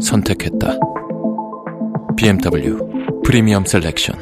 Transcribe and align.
선택했다. 0.00 0.78
BMW 2.16 2.78
프리미엄 3.24 3.64
셀렉션. 3.64 4.18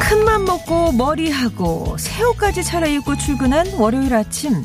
큰맘 0.00 0.44
먹고 0.44 0.92
머리하고 0.92 1.96
새우까지 1.98 2.62
차려입고 2.64 3.16
출근한 3.16 3.66
월요일 3.78 4.14
아침 4.14 4.62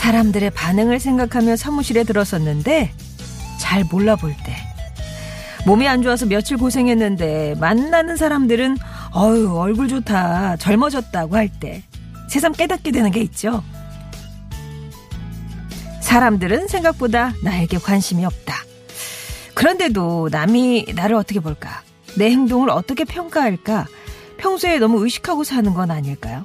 사람들의 0.00 0.48
반응을 0.52 0.98
생각하며 0.98 1.56
사무실에 1.56 2.04
들어섰는데 2.04 2.90
잘 3.60 3.84
몰라 3.84 4.16
볼 4.16 4.34
때 4.44 4.56
몸이 5.66 5.86
안 5.86 6.00
좋아서 6.00 6.24
며칠 6.24 6.56
고생했는데 6.56 7.56
만나는 7.60 8.16
사람들은 8.16 8.78
어유 9.14 9.54
얼굴 9.54 9.88
좋다 9.88 10.56
젊어졌다고 10.56 11.36
할 11.36 11.50
때 11.60 11.82
새삼 12.30 12.52
깨닫게 12.52 12.92
되는 12.92 13.10
게 13.10 13.20
있죠. 13.22 13.62
사람들은 16.00 16.68
생각보다 16.68 17.34
나에게 17.44 17.76
관심이 17.78 18.24
없다. 18.24 18.54
그런데도 19.54 20.28
남이 20.32 20.92
나를 20.94 21.16
어떻게 21.16 21.40
볼까? 21.40 21.82
내 22.16 22.30
행동을 22.30 22.70
어떻게 22.70 23.04
평가할까? 23.04 23.86
평소에 24.38 24.78
너무 24.78 25.02
의식하고 25.04 25.44
사는 25.44 25.74
건 25.74 25.90
아닐까요? 25.90 26.44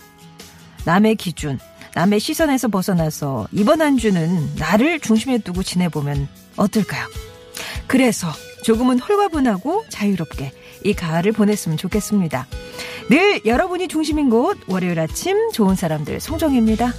남의 0.85 1.15
기준, 1.15 1.59
남의 1.95 2.19
시선에서 2.19 2.67
벗어나서 2.67 3.47
이번 3.53 3.81
한 3.81 3.97
주는 3.97 4.53
나를 4.57 4.99
중심에 4.99 5.37
두고 5.37 5.63
지내보면 5.63 6.27
어떨까요? 6.57 7.07
그래서 7.87 8.27
조금은 8.63 8.99
홀가분하고 8.99 9.85
자유롭게 9.89 10.51
이 10.83 10.93
가을을 10.93 11.31
보냈으면 11.31 11.77
좋겠습니다. 11.77 12.47
늘 13.09 13.45
여러분이 13.45 13.87
중심인 13.87 14.29
곳 14.29 14.57
월요일 14.67 14.99
아침 14.99 15.51
좋은 15.51 15.75
사람들 15.75 16.19
송정입니다. 16.19 16.93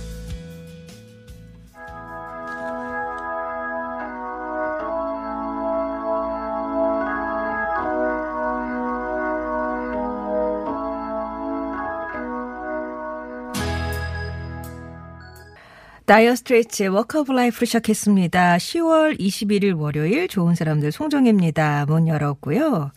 Dire 16.06 16.36
Straits의 16.36 16.88
Walk 16.90 17.18
of 17.18 17.32
Life로 17.32 17.66
시작했습니다. 17.66 18.58
10월 18.58 19.18
21일 19.18 19.76
월요일 19.76 20.28
좋은 20.28 20.54
사람들 20.54 20.92
송정입니다. 20.92 21.84
문 21.86 22.06
열었고요. 22.06 22.92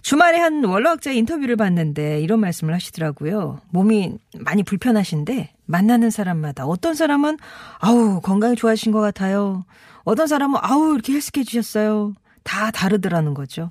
주말에 0.00 0.38
한 0.38 0.64
원로학자 0.64 1.10
인터뷰를 1.12 1.56
봤는데 1.56 2.22
이런 2.22 2.40
말씀을 2.40 2.72
하시더라고요. 2.72 3.60
몸이 3.68 4.16
많이 4.38 4.62
불편하신데 4.62 5.52
만나는 5.66 6.08
사람마다 6.08 6.64
어떤 6.64 6.94
사람은 6.94 7.36
아우 7.78 8.22
건강이 8.22 8.56
좋아지신 8.56 8.90
것 8.90 9.00
같아요. 9.00 9.66
어떤 10.04 10.26
사람은 10.26 10.60
아우 10.62 10.94
이렇게 10.94 11.12
핼쑥해지셨어요. 11.12 12.14
다 12.42 12.70
다르더라는 12.70 13.34
거죠. 13.34 13.70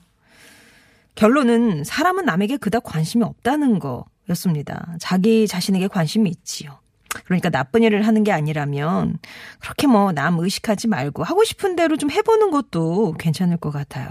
결론은 1.16 1.84
사람은 1.84 2.26
남에게 2.26 2.58
그닥 2.58 2.84
관심이 2.84 3.24
없다는 3.24 3.80
거였습니다. 3.80 4.96
자기 5.00 5.48
자신에게 5.48 5.88
관심이 5.88 6.30
있지요. 6.30 6.83
그러니까 7.26 7.50
나쁜 7.50 7.84
일을 7.84 8.06
하는 8.08 8.24
게 8.24 8.32
아니라면 8.32 9.18
그렇게 9.60 9.88
뭐 9.88 10.12
남 10.12 10.40
의식하지 10.40 10.88
말고 10.88 11.24
하고 11.24 11.44
싶은 11.44 11.76
대로 11.76 11.98
좀 11.98 12.12
해보는 12.12 12.52
것도 12.52 13.14
괜찮을 13.20 13.58
것 13.58 13.72
같아요. 13.72 14.10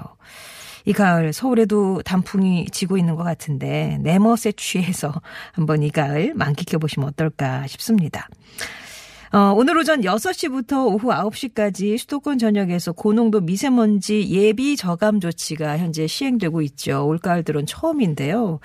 이 0.85 0.93
가을 0.93 1.33
서울에도 1.33 2.03
단풍이 2.03 2.67
지고 2.73 2.99
있는 2.99 3.15
것 3.15 3.23
같은데 3.23 3.99
내 4.01 4.19
멋에 4.19 4.53
취해서 4.57 5.13
한번 5.53 5.83
이 5.83 5.91
가을 5.91 6.35
만끽해 6.35 6.79
보시면 6.79 7.09
어떨까 7.09 7.67
싶습니다. 7.69 8.29
어, 9.33 9.55
오늘 9.57 9.79
오전 9.79 10.03
6시부터 10.03 10.87
오후 10.93 11.09
9시까지 11.09 11.97
수도권 11.97 12.39
전역에서 12.39 12.93
고농도 12.93 13.41
미세먼지 13.41 14.29
예비 14.29 14.77
저감 14.77 15.21
조치가 15.21 15.79
현재 15.79 16.07
시행되고 16.07 16.61
있죠. 16.63 17.07
올가을 17.07 17.43
들은 17.43 17.65
처음인데요. 17.65 18.61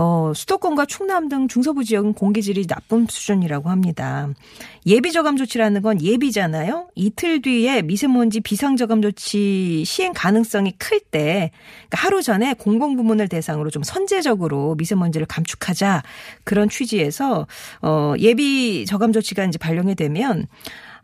어, 0.00 0.32
수도권과 0.32 0.86
충남 0.86 1.28
등 1.28 1.48
중서부 1.48 1.82
지역은 1.82 2.12
공기질이 2.12 2.68
나쁜 2.68 3.06
수준이라고 3.08 3.68
합니다. 3.68 4.28
예비 4.86 5.10
저감 5.10 5.36
조치라는 5.36 5.82
건 5.82 6.00
예비잖아요. 6.00 6.88
이틀 6.94 7.42
뒤에 7.42 7.82
미세먼지 7.82 8.40
비상 8.40 8.76
저감 8.76 9.02
조치 9.02 9.82
시행 9.84 10.12
가능성이 10.14 10.72
클때 10.78 11.50
그러니까 11.50 11.96
하루 11.96 12.22
전에 12.22 12.54
공공 12.54 12.96
부문을 12.96 13.26
대상으로 13.26 13.70
좀 13.70 13.82
선제적으로 13.82 14.76
미세먼지를 14.76 15.26
감축하자 15.26 16.04
그런 16.44 16.68
취지에서 16.68 17.48
어, 17.82 18.14
예비 18.20 18.86
저감 18.86 19.12
조치가 19.12 19.44
이제 19.46 19.58
발령이 19.58 19.96
되면 19.96 20.46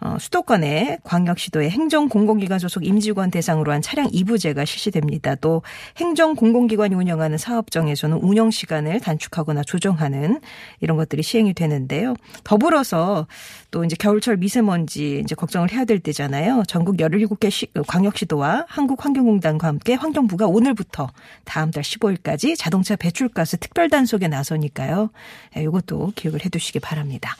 어, 0.05 0.19
수도권의 0.21 0.99
광역시도의 1.03 1.71
행정공공기관 1.71 2.59
소속 2.59 2.85
임직원 2.85 3.31
대상으로 3.31 3.73
한 3.73 3.81
차량 3.81 4.07
2부제가 4.09 4.67
실시됩니다. 4.67 5.35
또 5.37 5.63
행정공공기관이 5.97 6.95
운영하는 6.95 7.39
사업장에서는 7.39 8.19
운영 8.19 8.51
시간을 8.51 9.01
단축하거나 9.01 9.63
조정하는 9.63 10.43
이런 10.81 10.99
것들이 10.99 11.23
시행이 11.23 11.55
되는데요. 11.55 12.15
더불어서 12.45 13.27
또 13.71 13.83
이제 13.83 13.97
겨울철 13.99 14.37
미세먼지 14.37 15.21
이제 15.25 15.35
걱정을 15.35 15.73
해야 15.73 15.87
될 15.87 16.01
때잖아요. 16.01 16.65
전국 16.69 16.99
17개 16.99 17.51
시, 17.51 17.69
광역시도와 17.87 18.67
한국환경공단과 18.69 19.67
함께 19.67 19.95
환경부가 19.95 20.47
오늘부터 20.47 21.09
다음 21.45 21.71
달 21.71 21.83
15일까지 21.83 22.57
자동차 22.59 22.95
배출가스 22.95 23.57
특별 23.57 23.89
단속에 23.89 24.29
나서니까요. 24.29 25.09
이것도 25.57 26.13
기억을 26.15 26.45
해 26.45 26.51
두시기 26.51 26.79
바랍니다. 26.79 27.37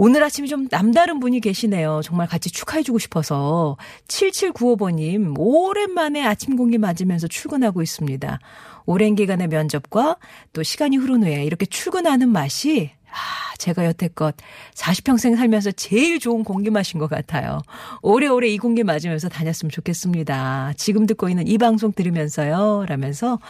오늘 0.00 0.22
아침에 0.22 0.46
좀 0.46 0.68
남다른 0.68 1.18
분이 1.18 1.40
계시네요. 1.40 2.02
정말 2.04 2.28
같이 2.28 2.50
축하해주고 2.52 3.00
싶어서. 3.00 3.76
7795번님, 4.06 5.34
오랜만에 5.36 6.24
아침 6.24 6.56
공기 6.56 6.78
맞으면서 6.78 7.26
출근하고 7.26 7.82
있습니다. 7.82 8.38
오랜 8.86 9.16
기간의 9.16 9.48
면접과 9.48 10.16
또 10.52 10.62
시간이 10.62 10.96
흐른 10.96 11.24
후에 11.24 11.44
이렇게 11.44 11.66
출근하는 11.66 12.28
맛이 12.28 12.92
아, 13.10 13.54
제가 13.58 13.84
여태껏 13.86 14.36
40평생 14.74 15.36
살면서 15.36 15.72
제일 15.72 16.20
좋은 16.20 16.44
공기 16.44 16.70
마신 16.70 17.00
것 17.00 17.10
같아요. 17.10 17.60
오래오래 18.02 18.46
이 18.48 18.58
공기 18.58 18.84
맞으면서 18.84 19.28
다녔으면 19.28 19.72
좋겠습니다. 19.72 20.74
지금 20.76 21.06
듣고 21.06 21.28
있는 21.28 21.48
이 21.48 21.58
방송 21.58 21.92
들으면서요. 21.92 22.84
라면서 22.86 23.40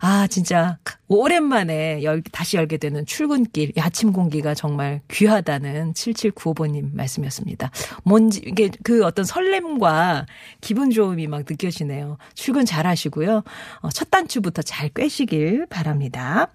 아, 0.00 0.26
진짜 0.26 0.78
오랜만에 1.08 2.02
열, 2.02 2.22
다시 2.22 2.56
열게 2.56 2.78
되는 2.78 3.06
출근길, 3.06 3.72
아침 3.78 4.12
공기가 4.12 4.54
정말 4.54 5.00
귀하다는 5.10 5.92
7795번님 5.92 6.94
말씀이었습니다. 6.94 7.70
뭔지, 8.02 8.42
이게 8.44 8.70
그 8.82 9.04
어떤 9.04 9.24
설렘과 9.24 10.26
기분 10.60 10.90
좋음이 10.90 11.28
막 11.28 11.44
느껴지네요. 11.48 12.18
출근 12.34 12.64
잘 12.64 12.86
하시고요. 12.86 13.44
어, 13.82 13.88
첫 13.90 14.10
단추부터 14.10 14.62
잘 14.62 14.88
꿰시길 14.88 15.66
바랍니다. 15.66 16.48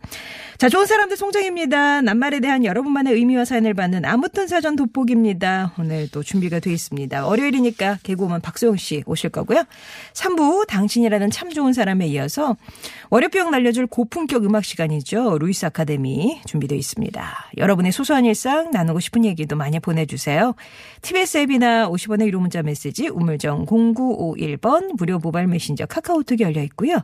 자, 0.58 0.68
좋은 0.70 0.86
사람들 0.86 1.16
송정입니다. 1.16 2.02
낱말에 2.02 2.40
대한 2.40 2.66
여러분만의 2.66 3.14
의미와 3.14 3.46
사연을 3.46 3.74
받는 3.74 4.06
아무튼 4.06 4.48
사전 4.48 4.76
돋보기입니다. 4.76 5.74
오늘도 5.80 6.24
준비가 6.24 6.60
되어 6.60 6.74
있습니다. 6.74 7.26
월요일이니까 7.26 8.00
개그우먼 8.04 8.42
박소영 8.42 8.76
씨 8.76 9.04
오실 9.06 9.30
거고요. 9.30 9.64
3부 10.14 10.68
당신이라는 10.68 11.32
참 11.32 11.50
좋은 11.50 11.74
사람에 11.74 12.06
이어서 12.08 12.58
월요병 13.10 13.52
날려줄 13.52 13.88
고품격 13.88 14.41
음악 14.44 14.66
시간이죠. 14.66 15.38
루이스 15.38 15.66
아카데미 15.66 16.42
준비되어 16.46 16.78
있습니다. 16.78 17.52
여러분의 17.58 17.92
소소한 17.92 18.26
일상 18.26 18.72
나누고 18.72 19.00
싶은 19.00 19.26
얘기도 19.26 19.56
많이 19.56 19.80
보내주세요. 19.80 20.54
TBS 21.02 21.38
앱이나 21.40 21.90
50원의 21.90 22.28
유료 22.28 22.40
문자 22.40 22.62
메시지 22.62 23.08
우물정 23.08 23.66
0951번 23.66 24.96
무료 24.98 25.20
모바일 25.20 25.48
메신저 25.48 25.86
카카오톡이 25.86 26.44
열려 26.44 26.62
있고요. 26.64 27.00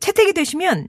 채택이 0.00 0.32
되시면 0.32 0.86
아, 0.86 0.88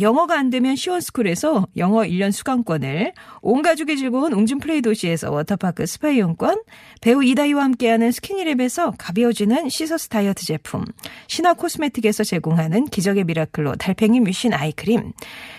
영어가 0.00 0.38
안 0.38 0.50
되면 0.50 0.76
시원스쿨에서 0.76 1.66
영어 1.76 2.02
1년 2.02 2.32
수강권을, 2.32 3.12
온 3.42 3.62
가족이 3.62 3.96
즐거운 3.96 4.32
웅진 4.32 4.58
플레이 4.58 4.80
도시에서 4.80 5.30
워터파크 5.30 5.86
스파 5.86 6.10
이용권, 6.10 6.62
배우 7.00 7.22
이다희와 7.22 7.64
함께하는 7.64 8.10
스키니랩에서 8.10 8.94
가벼워지는 8.96 9.68
시서스 9.68 10.08
다이어트 10.08 10.46
제품, 10.46 10.84
신화 11.26 11.54
코스메틱에서 11.54 12.24
제공하는 12.24 12.86
기적의 12.86 13.24
미라클로 13.24 13.76
달팽이 13.76 14.20
뮤신 14.20 14.54
아이크림, 14.54 15.12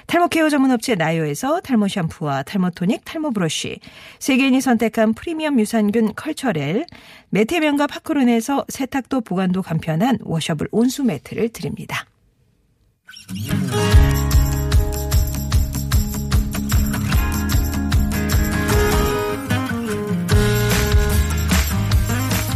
탈모 0.08 0.30
케어 0.30 0.50
전문 0.50 0.72
업체 0.72 0.96
나요에서 0.96 1.62
탈모 1.62 1.88
샴푸와 1.88 2.44
탈모 2.44 2.72
토닉, 2.72 3.06
탈모 3.06 3.32
브러쉬, 3.32 3.80
세계인이 4.20 4.60
선택한 4.62 5.14
프리미엄 5.14 5.60
유산균 5.60 6.14
컬처렐, 6.16 6.86
매태면과 7.30 7.88
파크론에서 7.88 8.66
세탁도 8.70 9.22
보관도 9.22 9.62
간편한 9.62 10.18
워셔블 10.22 10.68
온수 10.72 11.04
매트를 11.04 11.50
드립니다. 11.50 12.06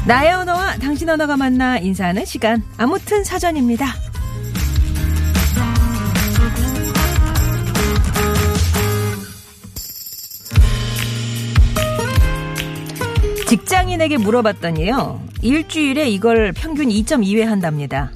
나의 0.07 0.31
언어와 0.31 0.77
당신 0.77 1.09
언어가 1.09 1.35
만나 1.35 1.77
인사하는 1.77 2.23
시간. 2.23 2.63
아무튼 2.77 3.25
사전입니다. 3.25 3.85
직장인에게 13.47 14.17
물어봤더니요. 14.17 15.21
일주일에 15.41 16.09
이걸 16.09 16.53
평균 16.53 16.87
2.2회 16.87 17.43
한답니다. 17.43 18.11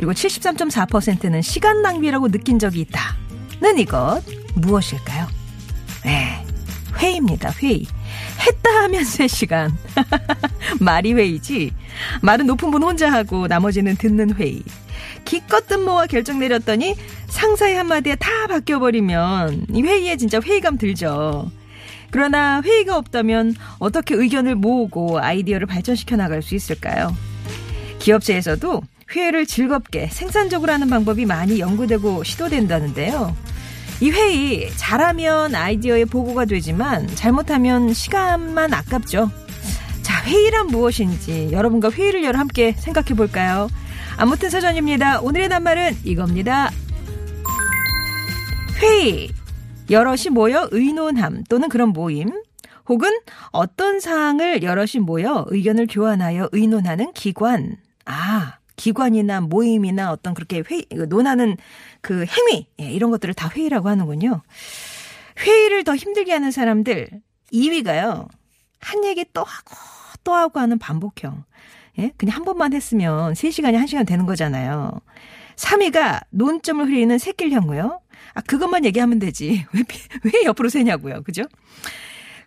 그리고 0.00 0.14
73.4%는 0.14 1.42
시간 1.42 1.82
낭비라고 1.82 2.28
느낀 2.30 2.58
적이 2.58 2.80
있다는 2.80 3.78
이것 3.78 4.22
무엇일까요? 4.54 5.28
네, 6.06 6.42
회의입니다. 6.96 7.50
회의. 7.62 7.84
했다 8.40 8.70
하면 8.84 9.02
3시간. 9.02 9.70
말이 10.80 11.12
회의지. 11.12 11.72
말은 12.22 12.46
높은 12.46 12.70
분 12.70 12.82
혼자 12.82 13.12
하고 13.12 13.46
나머지는 13.46 13.94
듣는 13.96 14.36
회의. 14.36 14.62
기껏 15.26 15.66
뜬모아 15.66 16.06
결정 16.06 16.38
내렸더니 16.38 16.94
상사의 17.26 17.76
한마디에 17.76 18.14
다 18.14 18.46
바뀌어버리면 18.48 19.66
이 19.74 19.82
회의에 19.82 20.16
진짜 20.16 20.40
회의감 20.40 20.78
들죠. 20.78 21.50
그러나 22.10 22.62
회의가 22.62 22.96
없다면 22.96 23.54
어떻게 23.78 24.14
의견을 24.14 24.54
모으고 24.54 25.20
아이디어를 25.20 25.66
발전시켜 25.66 26.16
나갈 26.16 26.40
수 26.40 26.54
있을까요? 26.54 27.14
기업체에서도 27.98 28.80
회의를 29.14 29.46
즐겁게 29.46 30.08
생산적으로 30.08 30.72
하는 30.72 30.88
방법이 30.88 31.26
많이 31.26 31.60
연구되고 31.60 32.24
시도된다는데요. 32.24 33.34
이 34.00 34.10
회의 34.10 34.70
잘하면 34.76 35.54
아이디어의 35.54 36.06
보고가 36.06 36.46
되지만 36.46 37.06
잘못하면 37.08 37.92
시간만 37.92 38.72
아깝죠. 38.72 39.30
자, 40.02 40.24
회의란 40.24 40.68
무엇인지 40.68 41.50
여러분과 41.52 41.90
회의를 41.90 42.24
열어 42.24 42.38
함께 42.38 42.72
생각해 42.72 43.14
볼까요? 43.14 43.68
아무튼 44.16 44.48
사전입니다. 44.48 45.20
오늘의 45.20 45.48
낱말은 45.48 45.98
이겁니다. 46.04 46.70
회의. 48.80 49.30
여럿이 49.90 50.30
모여 50.30 50.68
의논함 50.70 51.44
또는 51.48 51.68
그런 51.68 51.90
모임. 51.90 52.30
혹은 52.88 53.10
어떤 53.50 54.00
사항을 54.00 54.62
여럿이 54.62 55.00
모여 55.02 55.44
의견을 55.48 55.86
교환하여 55.90 56.48
의논하는 56.52 57.12
기관. 57.12 57.76
아, 58.06 58.59
기관이나 58.80 59.42
모임이나 59.42 60.10
어떤 60.10 60.32
그렇게 60.32 60.62
회의, 60.66 60.86
논하는 61.08 61.58
그 62.00 62.24
행위, 62.24 62.66
예, 62.80 62.90
이런 62.90 63.10
것들을 63.10 63.34
다 63.34 63.50
회의라고 63.54 63.90
하는군요. 63.90 64.40
회의를 65.38 65.84
더 65.84 65.94
힘들게 65.94 66.32
하는 66.32 66.50
사람들, 66.50 67.10
2위가요, 67.52 68.26
한 68.80 69.04
얘기 69.04 69.26
또 69.34 69.44
하고 69.44 69.76
또 70.24 70.34
하고 70.34 70.60
하는 70.60 70.78
반복형. 70.78 71.44
예? 71.98 72.12
그냥 72.16 72.36
한 72.36 72.44
번만 72.44 72.72
했으면 72.72 73.34
3시간이 73.34 73.76
1시간 73.84 74.06
되는 74.06 74.24
거잖아요. 74.24 74.98
3위가 75.56 76.22
논점을 76.30 76.86
흐리는 76.86 77.18
새끼형이요. 77.18 78.00
아, 78.32 78.40
그것만 78.42 78.86
얘기하면 78.86 79.18
되지. 79.18 79.66
왜, 79.74 79.82
왜 80.24 80.44
옆으로 80.44 80.70
세냐고요. 80.70 81.22
그죠? 81.22 81.42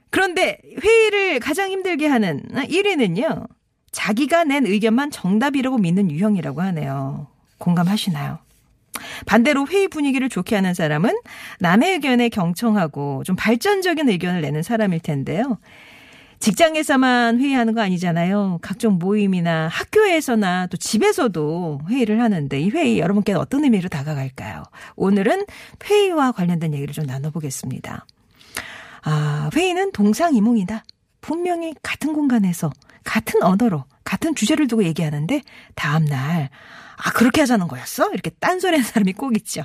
그런데 0.09 0.59
회의를 0.83 1.39
가장 1.39 1.69
힘들게 1.69 2.07
하는 2.07 2.41
1위는요. 2.53 3.47
자기가 3.93 4.43
낸 4.43 4.65
의견만 4.65 5.11
정답이라고 5.11 5.77
믿는 5.77 6.11
유형이라고 6.11 6.61
하네요. 6.61 7.27
공감하시나요? 7.59 8.39
반대로 9.25 9.65
회의 9.67 9.87
분위기를 9.87 10.27
좋게 10.27 10.55
하는 10.55 10.73
사람은 10.73 11.15
남의 11.59 11.93
의견에 11.93 12.29
경청하고 12.29 13.23
좀 13.23 13.35
발전적인 13.35 14.09
의견을 14.09 14.41
내는 14.41 14.61
사람일 14.63 14.99
텐데요. 14.99 15.57
직장에서만 16.39 17.39
회의하는 17.39 17.73
거 17.73 17.81
아니잖아요. 17.81 18.59
각종 18.61 18.99
모임이나 18.99 19.69
학교에서나 19.69 20.67
또 20.67 20.75
집에서도 20.75 21.81
회의를 21.87 22.19
하는데 22.21 22.59
이 22.59 22.69
회의 22.69 22.99
여러분께 22.99 23.31
어떤 23.31 23.63
의미로 23.63 23.87
다가갈까요? 23.87 24.63
오늘은 24.97 25.45
회의와 25.85 26.33
관련된 26.33 26.73
얘기를 26.73 26.93
좀 26.93 27.05
나눠보겠습니다. 27.05 28.05
아, 29.03 29.49
회의는 29.55 29.93
동상이몽이다. 29.93 30.83
분명히 31.23 31.73
같은 31.81 32.13
공간에서 32.13 32.69
같은 33.03 33.41
언어로 33.41 33.85
같은 34.03 34.35
주제를 34.35 34.67
두고 34.67 34.83
얘기하는데 34.83 35.41
다음날 35.73 36.49
아 36.97 37.11
그렇게 37.13 37.41
하자는 37.41 37.67
거였어? 37.67 38.11
이렇게 38.11 38.29
딴소리하는 38.39 38.85
사람이 38.85 39.13
꼭 39.13 39.35
있죠. 39.37 39.63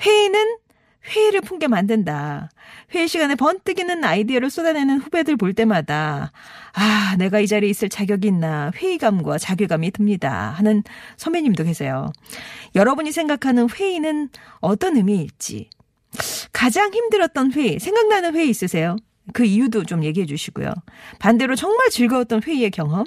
회의는 0.00 0.58
회의를 1.06 1.40
품게 1.40 1.68
만든다. 1.68 2.50
회의 2.92 3.08
시간에 3.08 3.36
번뜩이는 3.36 4.04
아이디어를 4.04 4.50
쏟아내는 4.50 4.98
후배들 4.98 5.36
볼 5.36 5.54
때마다 5.54 6.32
아 6.72 7.14
내가 7.18 7.38
이 7.38 7.46
자리에 7.46 7.70
있을 7.70 7.88
자격이 7.88 8.26
있나 8.28 8.72
회의감과 8.74 9.38
자괴감이 9.38 9.92
듭니다 9.92 10.54
하는 10.56 10.82
선배님도 11.16 11.64
계세요. 11.64 12.12
여러분이 12.74 13.12
생각하는 13.12 13.70
회의는 13.70 14.28
어떤 14.60 14.96
의미일지 14.96 15.70
가장 16.52 16.92
힘들었던 16.92 17.52
회의 17.52 17.78
생각나는 17.78 18.34
회의 18.34 18.50
있으세요? 18.50 18.96
그 19.32 19.44
이유도 19.44 19.84
좀 19.84 20.04
얘기해 20.04 20.26
주시고요. 20.26 20.72
반대로 21.18 21.56
정말 21.56 21.90
즐거웠던 21.90 22.42
회의의 22.44 22.70
경험, 22.70 23.04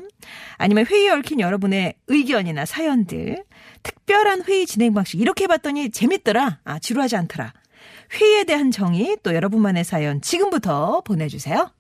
아니면 0.58 0.86
회의에 0.86 1.10
얽힌 1.10 1.40
여러분의 1.40 1.96
의견이나 2.08 2.66
사연들, 2.66 3.44
특별한 3.84 4.44
회의 4.44 4.66
진행 4.66 4.94
방식, 4.94 5.20
이렇게 5.20 5.46
해봤더니 5.46 5.92
재밌더라. 5.92 6.60
아, 6.64 6.80
지루하지 6.80 7.16
않더라. 7.16 7.54
회의에 8.14 8.44
대한 8.44 8.72
정의, 8.72 9.18
또 9.24 9.34
여러분만의 9.34 9.84
사연 9.84 10.22
지금부터 10.22 11.02
보내주세요. 11.02 11.72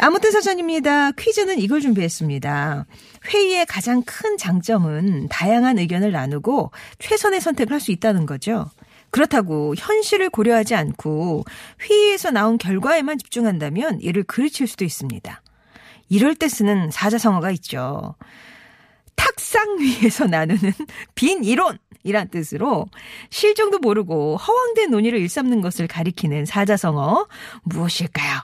아무튼 0.00 0.30
사전입니다. 0.30 1.10
퀴즈는 1.12 1.58
이걸 1.58 1.80
준비했습니다. 1.80 2.86
회의의 3.26 3.66
가장 3.66 4.02
큰 4.06 4.36
장점은 4.36 5.28
다양한 5.28 5.78
의견을 5.78 6.12
나누고 6.12 6.70
최선의 7.00 7.40
선택을 7.40 7.72
할 7.72 7.80
수 7.80 7.90
있다는 7.90 8.24
거죠. 8.24 8.70
그렇다고 9.10 9.74
현실을 9.76 10.30
고려하지 10.30 10.74
않고 10.74 11.44
회의에서 11.82 12.30
나온 12.30 12.58
결과에만 12.58 13.18
집중한다면 13.18 14.00
이를 14.00 14.22
그르칠 14.22 14.66
수도 14.66 14.84
있습니다. 14.84 15.42
이럴 16.08 16.34
때 16.34 16.48
쓰는 16.48 16.90
사자성어가 16.90 17.50
있죠. 17.52 18.14
탁상 19.16 19.78
위에서 19.78 20.26
나누는 20.26 20.72
빈 21.14 21.44
이론! 21.44 21.78
이란 22.04 22.28
뜻으로 22.28 22.86
실정도 23.28 23.78
모르고 23.78 24.36
허황된 24.36 24.90
논의를 24.90 25.18
일삼는 25.18 25.60
것을 25.60 25.88
가리키는 25.88 26.46
사자성어 26.46 27.26
무엇일까요? 27.64 28.40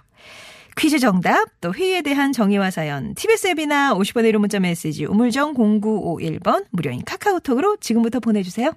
퀴즈 0.77 0.99
정답, 0.99 1.49
또 1.61 1.73
회의에 1.73 2.03
대한 2.03 2.33
정의와 2.33 2.71
사연, 2.73 3.15
TBS 3.15 3.47
앱이나 3.49 3.95
50번의 3.95 4.33
1호 4.33 4.39
문자 4.39 4.59
메시지 4.59 5.05
우물정 5.05 5.55
0951번 5.55 6.67
무료인 6.71 7.03
카카오톡으로 7.05 7.77
지금부터 7.77 8.19
보내주세요. 8.19 8.73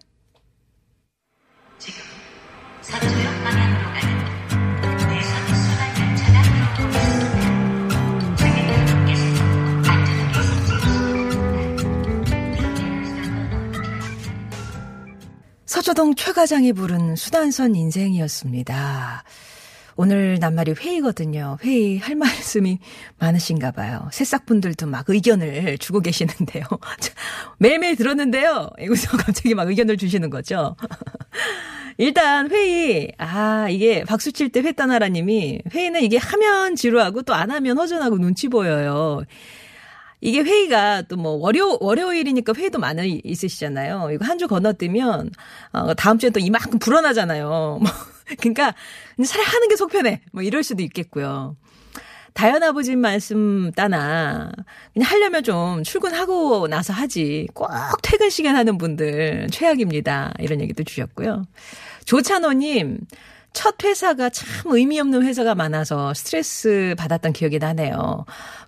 서초동 15.65 16.15
최 16.15 16.31
과장이 16.31 16.71
부른 16.71 17.17
수단선 17.17 17.75
인생이었습니다. 17.75 19.23
오늘 19.97 20.37
낱말이 20.39 20.73
회의거든요. 20.79 21.57
회의 21.63 21.97
할 21.97 22.15
말씀이 22.17 22.79
많으신가 23.17 23.71
봐요. 23.71 24.07
새싹분들도 24.13 24.87
막 24.87 25.09
의견을 25.09 25.77
주고 25.79 25.99
계시는데요. 25.99 26.63
매일매일 27.59 27.97
들었는데요. 27.97 28.69
여기서 28.81 29.17
갑자기 29.17 29.55
막 29.55 29.67
의견을 29.67 29.97
주시는 29.97 30.29
거죠. 30.29 30.77
일단 31.97 32.51
회의 32.51 33.11
아 33.17 33.67
이게 33.69 34.03
박수 34.03 34.31
칠 34.31 34.49
때 34.49 34.61
회따나라님이 34.61 35.61
회의는 35.73 36.01
이게 36.03 36.17
하면 36.17 36.75
지루하고 36.75 37.23
또 37.23 37.33
안 37.33 37.51
하면 37.51 37.77
허전하고 37.77 38.17
눈치 38.19 38.47
보여요. 38.49 39.21
이게 40.21 40.41
회의가 40.41 41.03
또 41.03 41.15
뭐 41.17 41.33
월요 41.33 41.77
월요일이니까 41.81 42.53
회의도 42.55 42.79
많이 42.79 43.21
있으시잖아요. 43.23 44.09
이거 44.13 44.25
한 44.25 44.37
주 44.37 44.47
건너뛰면 44.47 45.31
어 45.73 45.93
다음 45.95 46.17
주에 46.19 46.29
또 46.29 46.39
이만큼 46.39 46.79
불어나잖아요. 46.79 47.79
뭐 47.81 47.91
그러니까 48.39 48.73
차라리 49.25 49.45
하는 49.47 49.67
게 49.69 49.75
속편해. 49.75 50.21
뭐 50.31 50.43
이럴 50.43 50.63
수도 50.63 50.83
있겠고요. 50.83 51.55
다현 52.37 52.61
아버지 52.61 52.95
말씀 52.95 53.71
따나 53.71 54.51
그냥 54.93 55.09
하려면 55.09 55.43
좀 55.43 55.81
출근하고 55.83 56.67
나서 56.67 56.93
하지 56.93 57.47
꼭 57.55 57.67
퇴근 58.03 58.29
시간 58.29 58.55
하는 58.55 58.77
분들 58.77 59.47
최악입니다. 59.51 60.35
이런 60.37 60.61
얘기도 60.61 60.83
주셨고요. 60.83 61.45
조찬호님 62.05 62.99
첫 63.53 63.83
회사가 63.83 64.29
참 64.29 64.47
의미 64.65 64.99
없는 64.99 65.23
회사가 65.23 65.55
많아서 65.55 66.13
스트레스 66.13 66.93
받았던 66.99 67.33
기억이 67.33 67.57
나네요. 67.57 68.23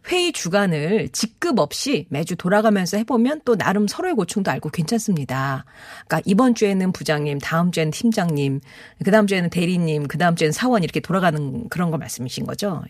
회의 0.08 0.32
주간을 0.32 1.10
직급 1.10 1.60
없이 1.60 2.08
매주 2.10 2.36
돌아가면서 2.36 2.98
해보면 2.98 3.42
또 3.46 3.56
나름 3.56 3.88
서로의 3.88 4.16
고충도 4.16 4.50
알고 4.52 4.70
괜찮습니다. 4.70 5.66
그러니까 6.08 6.22
이번 6.26 6.56
주에는 6.56 6.92
부장님, 6.92 7.40
다음 7.40 7.72
주에는 7.72 7.92
팀장님, 7.92 8.62
그 9.04 9.12
다음 9.12 9.28
주에는 9.28 9.50
대리님, 9.50 10.08
그 10.08 10.18
다음 10.18 10.36
주에는 10.36 10.52
사원 10.52 10.84
이렇게 10.84 11.00
돌아가는 11.00 11.68
그런 11.70 11.92
거 11.92 11.98
말씀이신 11.98 12.46
거죠. 12.46 12.84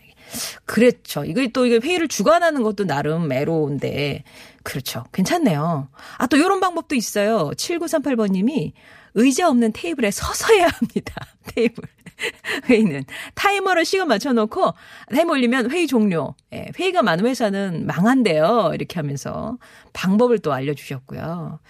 그렇죠. 0.64 1.24
이거 1.24 1.46
또 1.52 1.66
이게 1.66 1.80
회의를 1.82 2.08
주관하는 2.08 2.62
것도 2.62 2.86
나름 2.86 3.30
애로운데 3.32 4.22
그렇죠. 4.62 5.04
괜찮네요. 5.12 5.88
아, 6.18 6.26
또 6.26 6.36
이런 6.36 6.60
방법도 6.60 6.94
있어요. 6.94 7.50
7938번 7.56 8.30
님이 8.30 8.72
의자 9.14 9.48
없는 9.48 9.72
테이블에 9.72 10.10
서서 10.10 10.52
해야 10.54 10.68
합니다. 10.68 11.14
테이블. 11.54 11.84
회의는. 12.68 13.04
타이머를 13.34 13.84
시간 13.84 14.08
맞춰놓고 14.08 14.74
타이머 15.14 15.32
올리면 15.32 15.70
회의 15.70 15.86
종료. 15.86 16.34
예, 16.52 16.66
회의가 16.78 17.02
많은 17.02 17.26
회사는 17.26 17.86
망한대요. 17.86 18.72
이렇게 18.74 18.96
하면서 18.96 19.58
방법을 19.92 20.38
또 20.40 20.52
알려주셨고요. 20.52 21.60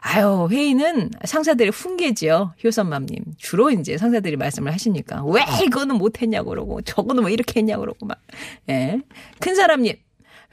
아유, 0.00 0.48
회의는 0.50 1.10
상사들의 1.24 1.72
훈계지요. 1.72 2.54
효선맘님. 2.62 3.24
주로 3.38 3.70
이제 3.70 3.98
상사들이 3.98 4.36
말씀을 4.36 4.72
하시니까. 4.72 5.24
왜 5.24 5.42
이거는 5.64 5.96
못했냐고 5.96 6.50
그러고, 6.50 6.80
저거는 6.82 7.24
왜 7.24 7.32
이렇게 7.32 7.58
했냐고 7.58 7.80
그러고 7.80 8.06
막. 8.06 8.20
예. 8.68 9.00
큰 9.40 9.56
사람님. 9.56 9.96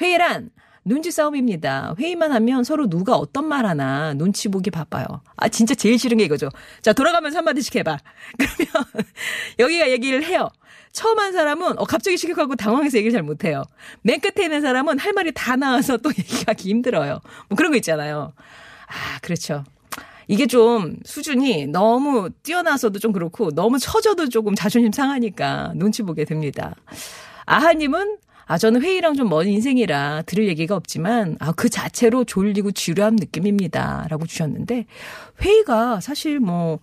회의란 0.01 0.49
눈치 0.85 1.11
싸움입니다. 1.11 1.95
회의만 1.97 2.31
하면 2.31 2.63
서로 2.63 2.87
누가 2.87 3.15
어떤 3.15 3.47
말 3.47 3.65
하나 3.65 4.13
눈치 4.13 4.49
보기 4.49 4.69
바빠요. 4.69 5.05
아, 5.37 5.47
진짜 5.47 5.75
제일 5.75 5.97
싫은 5.97 6.17
게 6.17 6.25
이거죠. 6.25 6.49
자, 6.81 6.93
돌아가면서 6.93 7.37
한마디씩 7.37 7.75
해봐. 7.75 7.97
그러면 8.37 8.85
여기가 9.59 9.89
얘기를 9.91 10.23
해요. 10.23 10.49
처음 10.91 11.19
한 11.19 11.33
사람은 11.33 11.79
어, 11.79 11.85
갑자기 11.85 12.17
시격하고 12.17 12.55
당황해서 12.55 12.97
얘기를 12.97 13.11
잘 13.11 13.23
못해요. 13.23 13.63
맨 14.01 14.19
끝에 14.19 14.45
있는 14.45 14.61
사람은 14.61 14.99
할 14.99 15.13
말이 15.13 15.31
다 15.33 15.55
나와서 15.55 15.97
또 15.97 16.11
얘기하기 16.17 16.69
힘들어요. 16.69 17.19
뭐 17.49 17.55
그런 17.55 17.71
거 17.71 17.77
있잖아요. 17.77 18.33
아, 18.87 19.19
그렇죠. 19.21 19.63
이게 20.27 20.45
좀 20.47 20.97
수준이 21.03 21.67
너무 21.67 22.29
뛰어나서도 22.43 22.99
좀 22.99 23.11
그렇고 23.11 23.51
너무 23.51 23.79
처져도 23.79 24.29
조금 24.29 24.55
자존심 24.55 24.91
상하니까 24.91 25.73
눈치 25.75 26.03
보게 26.03 26.25
됩니다. 26.25 26.75
아하님은 27.45 28.17
아, 28.45 28.57
저는 28.57 28.81
회의랑 28.81 29.15
좀 29.15 29.29
먼 29.29 29.47
인생이라 29.47 30.23
들을 30.23 30.47
얘기가 30.47 30.75
없지만, 30.75 31.37
아, 31.39 31.51
그 31.53 31.69
자체로 31.69 32.23
졸리고 32.25 32.71
지루한 32.71 33.15
느낌입니다. 33.15 34.07
라고 34.09 34.25
주셨는데, 34.25 34.85
회의가 35.41 35.99
사실 36.01 36.39
뭐, 36.39 36.79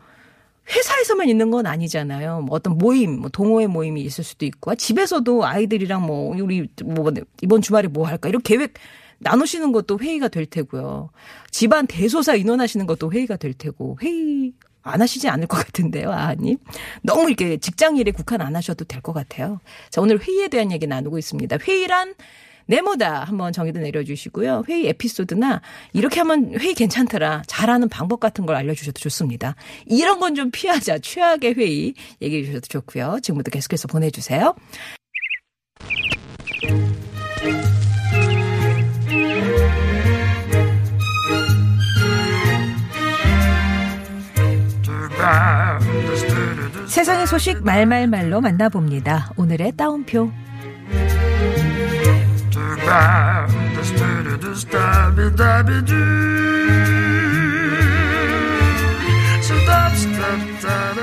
회사에서만 0.71 1.29
있는 1.29 1.51
건 1.51 1.67
아니잖아요. 1.67 2.43
뭐 2.43 2.57
어떤 2.57 2.79
모임, 2.79 3.21
뭐 3.21 3.29
동호회 3.31 3.67
모임이 3.67 4.01
있을 4.03 4.25
수도 4.25 4.47
있고, 4.47 4.75
집에서도 4.75 5.45
아이들이랑 5.45 6.05
뭐, 6.07 6.35
우리, 6.37 6.69
뭐, 6.85 7.13
이번 7.43 7.61
주말에 7.63 7.89
뭐 7.89 8.07
할까, 8.07 8.29
이런 8.29 8.41
계획 8.43 8.75
나누시는 9.19 9.73
것도 9.73 9.99
회의가 9.99 10.29
될 10.29 10.47
테고요. 10.47 11.11
집안 11.51 11.87
대소사 11.87 12.35
인원하시는 12.37 12.87
것도 12.87 13.13
회의가 13.13 13.37
될 13.37 13.53
테고, 13.53 13.99
회의 14.03 14.55
안 14.83 15.01
하시지 15.03 15.29
않을 15.29 15.47
것 15.47 15.57
같은데요, 15.65 16.11
아님. 16.11 16.57
너무 17.03 17.29
이렇게 17.29 17.57
직장 17.59 17.97
일에 17.97 18.11
국한 18.13 18.41
안 18.41 18.57
하셔도 18.57 18.85
될 18.85 19.01
것 19.03 19.13
같아요. 19.13 19.61
자, 19.91 20.01
오늘 20.01 20.21
회의에 20.21 20.49
대한 20.49 20.73
얘기 20.73 20.87
나누고 20.87 21.19
있습니다. 21.19 21.57
회의란 21.63 22.15
네모다 22.67 23.25
한번 23.25 23.53
정의도 23.53 23.81
내려주시고요. 23.81 24.65
회의 24.69 24.87
에피소드나 24.89 25.61
이렇게 25.93 26.21
하면 26.21 26.55
회의 26.61 26.75
괜찮더라. 26.75 27.43
잘하는 27.49 27.89
방법 27.89 28.21
같은 28.21 28.47
걸 28.47 28.55
알려주셔도 28.55 29.01
좋습니다. 29.01 29.57
이런 29.87 30.21
건 30.21 30.35
좀 30.37 30.51
피하자. 30.53 30.99
최악의 31.01 31.55
회의 31.55 31.95
얘기해 32.23 32.45
주셔도 32.45 32.67
좋고요. 32.69 33.19
지금부터 33.23 33.51
계속해서 33.51 33.89
보내주세요. 33.89 34.55
세상의 47.01 47.27
소식 47.27 47.65
말말말로 47.65 48.43
만나봅니다. 48.43 49.31
오늘의 49.37 49.73
따옴표. 49.75 50.31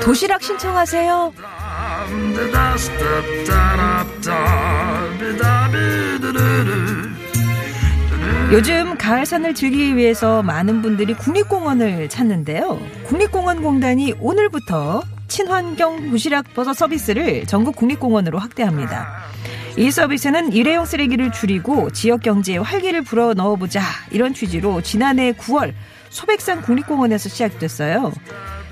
도시락 0.04 0.40
신청하세요. 0.40 1.32
요즘 8.52 8.96
가을산을 8.96 9.52
즐기기 9.52 9.96
위해서 9.96 10.44
많은 10.44 10.80
분들이 10.80 11.14
국립공원을 11.14 12.08
찾는데요. 12.08 12.78
국립공원공단이 13.08 14.14
오늘부터 14.20 15.02
친환경 15.38 16.10
도시락 16.10 16.52
버섯 16.52 16.72
서비스를 16.72 17.46
전국 17.46 17.76
국립공원으로 17.76 18.40
확대합니다. 18.40 19.22
이 19.76 19.88
서비스는 19.88 20.52
일회용 20.52 20.84
쓰레기를 20.84 21.30
줄이고 21.30 21.90
지역 21.90 22.22
경제에 22.24 22.56
활기를 22.56 23.02
불어 23.02 23.34
넣어보자 23.34 23.80
이런 24.10 24.34
취지로 24.34 24.82
지난해 24.82 25.30
9월 25.30 25.74
소백산 26.10 26.60
국립공원에서 26.60 27.28
시작됐어요. 27.28 28.12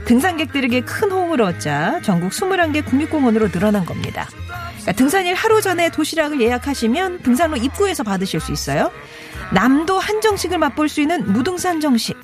등산객들에게 0.06 0.80
큰 0.80 1.12
호응을 1.12 1.40
얻자 1.40 2.00
전국 2.02 2.32
21개 2.32 2.84
국립공원으로 2.84 3.52
늘어난 3.52 3.86
겁니다. 3.86 4.26
그러니까 4.70 4.92
등산일 4.92 5.34
하루 5.34 5.62
전에 5.62 5.88
도시락을 5.90 6.40
예약하시면 6.40 7.22
등산로 7.22 7.58
입구에서 7.58 8.02
받으실 8.02 8.40
수 8.40 8.50
있어요. 8.50 8.90
남도 9.52 10.00
한정식을 10.00 10.58
맛볼 10.58 10.88
수 10.88 11.00
있는 11.00 11.32
무등산 11.32 11.80
정식, 11.80 12.16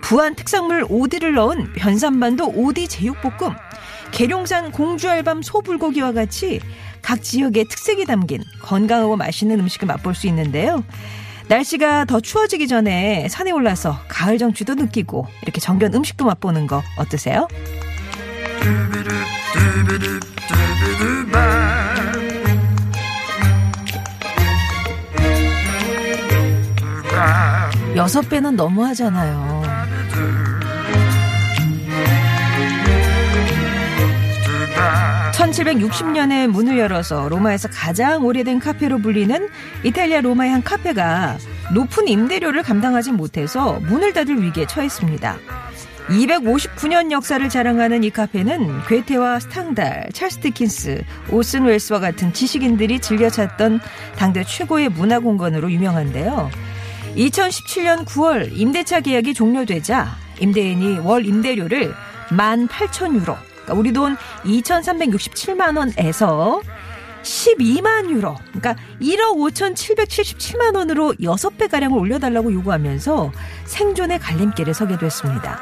부안 0.00 0.34
특산물 0.34 0.84
오디를 0.88 1.34
넣은 1.34 1.72
변산반도 1.74 2.48
오디 2.48 2.88
제육볶음, 2.88 3.54
계룡산 4.16 4.72
공주알밤 4.72 5.42
소불고기와 5.42 6.12
같이 6.12 6.58
각 7.02 7.22
지역의 7.22 7.66
특색이 7.66 8.06
담긴 8.06 8.42
건강하고 8.62 9.14
맛있는 9.14 9.60
음식을 9.60 9.86
맛볼 9.86 10.14
수 10.14 10.26
있는데요. 10.28 10.82
날씨가 11.48 12.06
더 12.06 12.20
추워지기 12.20 12.66
전에 12.66 13.28
산에 13.28 13.50
올라서 13.50 13.98
가을 14.08 14.38
정취도 14.38 14.74
느끼고 14.74 15.26
이렇게 15.42 15.60
정겨운 15.60 15.92
음식도 15.94 16.24
맛보는 16.24 16.66
거 16.66 16.82
어떠세요? 16.96 17.46
여섯 27.96 28.22
배는 28.30 28.56
너무하잖아요. 28.56 29.55
1760년에 35.50 36.48
문을 36.48 36.78
열어서 36.78 37.28
로마에서 37.28 37.68
가장 37.68 38.24
오래된 38.24 38.58
카페로 38.58 38.98
불리는 38.98 39.48
이탈리아 39.84 40.20
로마의 40.20 40.50
한 40.50 40.62
카페가 40.62 41.38
높은 41.74 42.08
임대료를 42.08 42.62
감당하지 42.62 43.12
못해서 43.12 43.80
문을 43.80 44.12
닫을 44.12 44.42
위기에 44.42 44.66
처했습니다. 44.66 45.38
259년 46.08 47.10
역사를 47.10 47.48
자랑하는 47.48 48.04
이 48.04 48.10
카페는 48.10 48.82
괴테와 48.86 49.40
스탕달, 49.40 50.10
찰스 50.12 50.40
디킨스, 50.40 51.02
오슨 51.30 51.64
웰스와 51.64 51.98
같은 51.98 52.32
지식인들이 52.32 53.00
즐겨 53.00 53.28
찾던 53.28 53.80
당대 54.16 54.44
최고의 54.44 54.90
문화 54.90 55.18
공간으로 55.18 55.70
유명한데요. 55.72 56.50
2017년 57.16 58.04
9월 58.04 58.50
임대차 58.52 59.00
계약이 59.00 59.34
종료되자 59.34 60.06
임대인이 60.38 60.98
월 61.00 61.26
임대료를 61.26 61.92
18,000유로, 62.28 63.36
그러니까 63.66 63.74
우리 63.74 63.92
돈 63.92 64.16
2,367만 64.44 65.76
원에서 65.76 66.62
12만 67.22 68.08
유로, 68.08 68.36
그러니까 68.52 68.76
1억 69.00 69.36
5,777만 69.36 70.76
원으로 70.76 71.12
6배가량을 71.14 71.98
올려달라고 71.98 72.52
요구하면서 72.52 73.32
생존의 73.64 74.20
갈림길에 74.20 74.72
서게 74.72 74.96
됐습니다. 74.96 75.60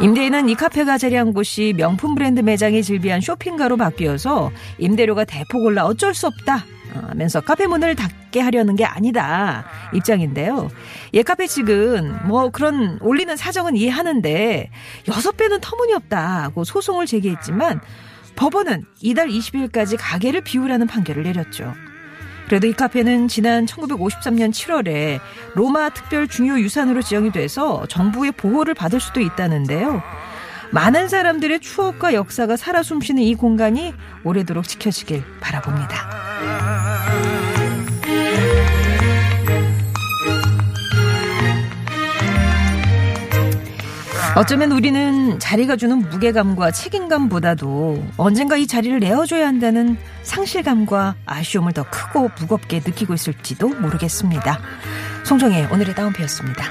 임대인은 0.00 0.48
이 0.48 0.54
카페가 0.54 0.96
자리한 0.96 1.34
곳이 1.34 1.74
명품 1.76 2.14
브랜드 2.14 2.40
매장이 2.40 2.82
즐비한 2.82 3.20
쇼핑가로 3.20 3.76
바뀌어서 3.76 4.50
임대료가 4.78 5.24
대폭 5.26 5.62
올라 5.62 5.84
어쩔 5.84 6.14
수 6.14 6.26
없다. 6.26 6.64
하면서 6.94 7.40
카페 7.40 7.66
문을 7.66 7.96
닫게 7.96 8.40
하려는 8.40 8.76
게 8.76 8.84
아니다 8.84 9.64
입장인데요. 9.94 10.68
예 11.14 11.22
카페 11.22 11.46
측은 11.46 12.26
뭐 12.26 12.50
그런 12.50 12.98
올리는 13.00 13.36
사정은 13.36 13.76
이해하는데 13.76 14.70
여섯 15.08 15.36
배는 15.36 15.60
터무니없다고 15.60 16.64
소송을 16.64 17.06
제기했지만 17.06 17.80
법원은 18.36 18.84
이달 19.00 19.28
20일까지 19.28 19.96
가게를 19.98 20.42
비우라는 20.42 20.86
판결을 20.86 21.24
내렸죠. 21.24 21.74
그래도 22.46 22.66
이 22.66 22.72
카페는 22.72 23.28
지난 23.28 23.64
1953년 23.66 24.50
7월에 24.50 25.20
로마 25.54 25.90
특별 25.90 26.26
중요 26.26 26.58
유산으로 26.58 27.00
지정이 27.00 27.30
돼서 27.30 27.86
정부의 27.86 28.32
보호를 28.32 28.74
받을 28.74 28.98
수도 28.98 29.20
있다는데요. 29.20 30.02
많은 30.72 31.08
사람들의 31.08 31.60
추억과 31.60 32.14
역사가 32.14 32.56
살아 32.56 32.82
숨쉬는 32.82 33.22
이 33.22 33.34
공간이 33.34 33.92
오래도록 34.24 34.66
지켜지길 34.66 35.22
바라봅니다. 35.40 36.29
어쩌면 44.40 44.72
우리는 44.72 45.38
자리가 45.38 45.76
주는 45.76 45.98
무게감과 45.98 46.70
책임감보다도 46.70 48.02
언젠가 48.16 48.56
이 48.56 48.66
자리를 48.66 48.98
내어줘야 48.98 49.46
한다는 49.46 49.98
상실감과 50.22 51.14
아쉬움을 51.26 51.72
더 51.72 51.82
크고 51.82 52.30
무겁게 52.38 52.78
느끼고 52.78 53.12
있을지도 53.12 53.68
모르겠습니다. 53.68 54.58
송정의 55.24 55.68
오늘의 55.70 55.94
다운표였습니다. 55.94 56.64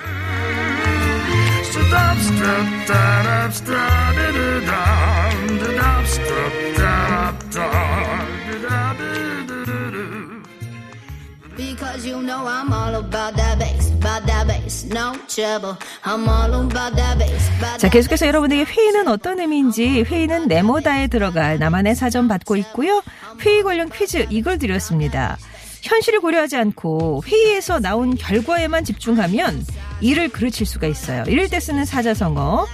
Because 11.79 12.05
you 12.05 12.21
know 12.21 12.45
I'm 12.45 12.73
all 12.73 12.93
about 12.93 13.37
that 13.37 13.57
bass, 13.57 13.89
about 13.93 14.25
that 14.27 14.47
bass, 14.47 14.85
no 14.91 15.15
trouble. 15.29 15.77
I'm 16.03 16.27
all 16.27 16.53
about 16.53 16.93
that 16.97 17.17
bass, 17.17 17.49
about 17.57 17.79
자, 17.79 17.87
계속해서 17.89 18.27
여러분에게 18.27 18.65
회의는 18.65 19.07
어떤 19.07 19.39
의미인지 19.39 20.01
회의는 20.01 20.49
네모다에 20.49 21.07
들어갈 21.07 21.57
나만의 21.57 21.95
사전 21.95 22.27
받고 22.27 22.57
있고요. 22.57 23.01
회의 23.39 23.63
관련 23.63 23.89
퀴즈 23.89 24.27
이걸 24.29 24.57
드렸습니다. 24.57 25.37
현실을 25.81 26.19
고려하지 26.19 26.57
않고 26.57 27.23
회의에서 27.25 27.79
나온 27.79 28.15
결과에만 28.15 28.83
집중하면 28.83 29.65
일을 30.01 30.27
그르칠 30.27 30.65
수가 30.65 30.85
있어요. 30.87 31.23
이럴 31.27 31.47
때 31.47 31.61
쓰는 31.61 31.85
사자성어. 31.85 32.67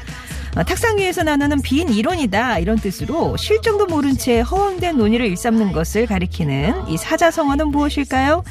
어, 0.56 0.64
탁상 0.64 0.98
위에서 0.98 1.24
나누는 1.24 1.62
빈 1.62 1.90
이론이다 1.90 2.60
이런 2.60 2.78
뜻으로 2.78 3.36
실정도 3.36 3.88
모른 3.88 4.18
채 4.18 4.40
허황된 4.40 4.98
논의를 4.98 5.26
일삼는 5.28 5.74
것을 5.74 6.06
가리키는 6.06 6.88
이 6.88 6.98
사자성어는 6.98 7.70
무엇일까요? 7.70 8.44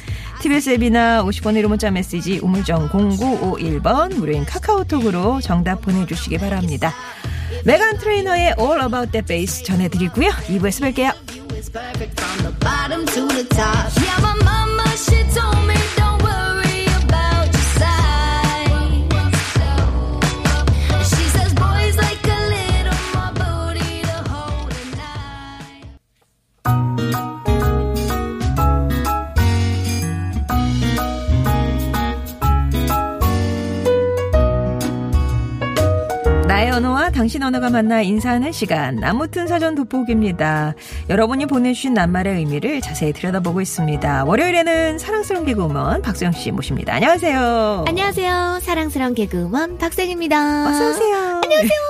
TBS 0.42 0.70
앱이나 0.70 1.24
50번의 1.24 1.62
1호 1.62 1.68
문자 1.68 1.90
메시지 1.90 2.38
우물정 2.42 2.90
0951번 2.90 4.16
무료인 4.16 4.44
카카오톡으로 4.44 5.40
정답 5.40 5.80
보내주시기 5.80 6.36
바랍니다. 6.38 6.92
메간 7.64 7.96
트레이너의 7.98 8.56
All 8.58 8.82
About 8.82 9.12
That 9.12 9.26
Bass 9.26 9.64
전해드리고요. 9.64 10.28
2부에서 10.28 10.92
뵐게요. 10.92 11.14
언어와 36.74 37.10
당신 37.10 37.40
언어가 37.44 37.70
만나 37.70 38.02
인사하는 38.02 38.50
시간 38.50 39.04
아무튼 39.04 39.46
사전 39.46 39.76
돋보기입니다. 39.76 40.74
여러분이 41.08 41.46
보내주신 41.46 41.94
낱말의 41.94 42.38
의미를 42.38 42.80
자세히 42.80 43.12
들여다보고 43.12 43.60
있습니다. 43.60 44.24
월요일에는 44.24 44.98
사랑스러운 44.98 45.46
개그우먼 45.46 46.02
박수영 46.02 46.32
씨 46.32 46.50
모십니다. 46.50 46.94
안녕하세요. 46.94 47.84
안녕하세요. 47.86 48.58
사랑스러운 48.60 49.14
개그우먼 49.14 49.78
박생입니다. 49.78 50.68
어서 50.68 50.90
오세요. 50.90 51.40
안녕하세요. 51.44 51.80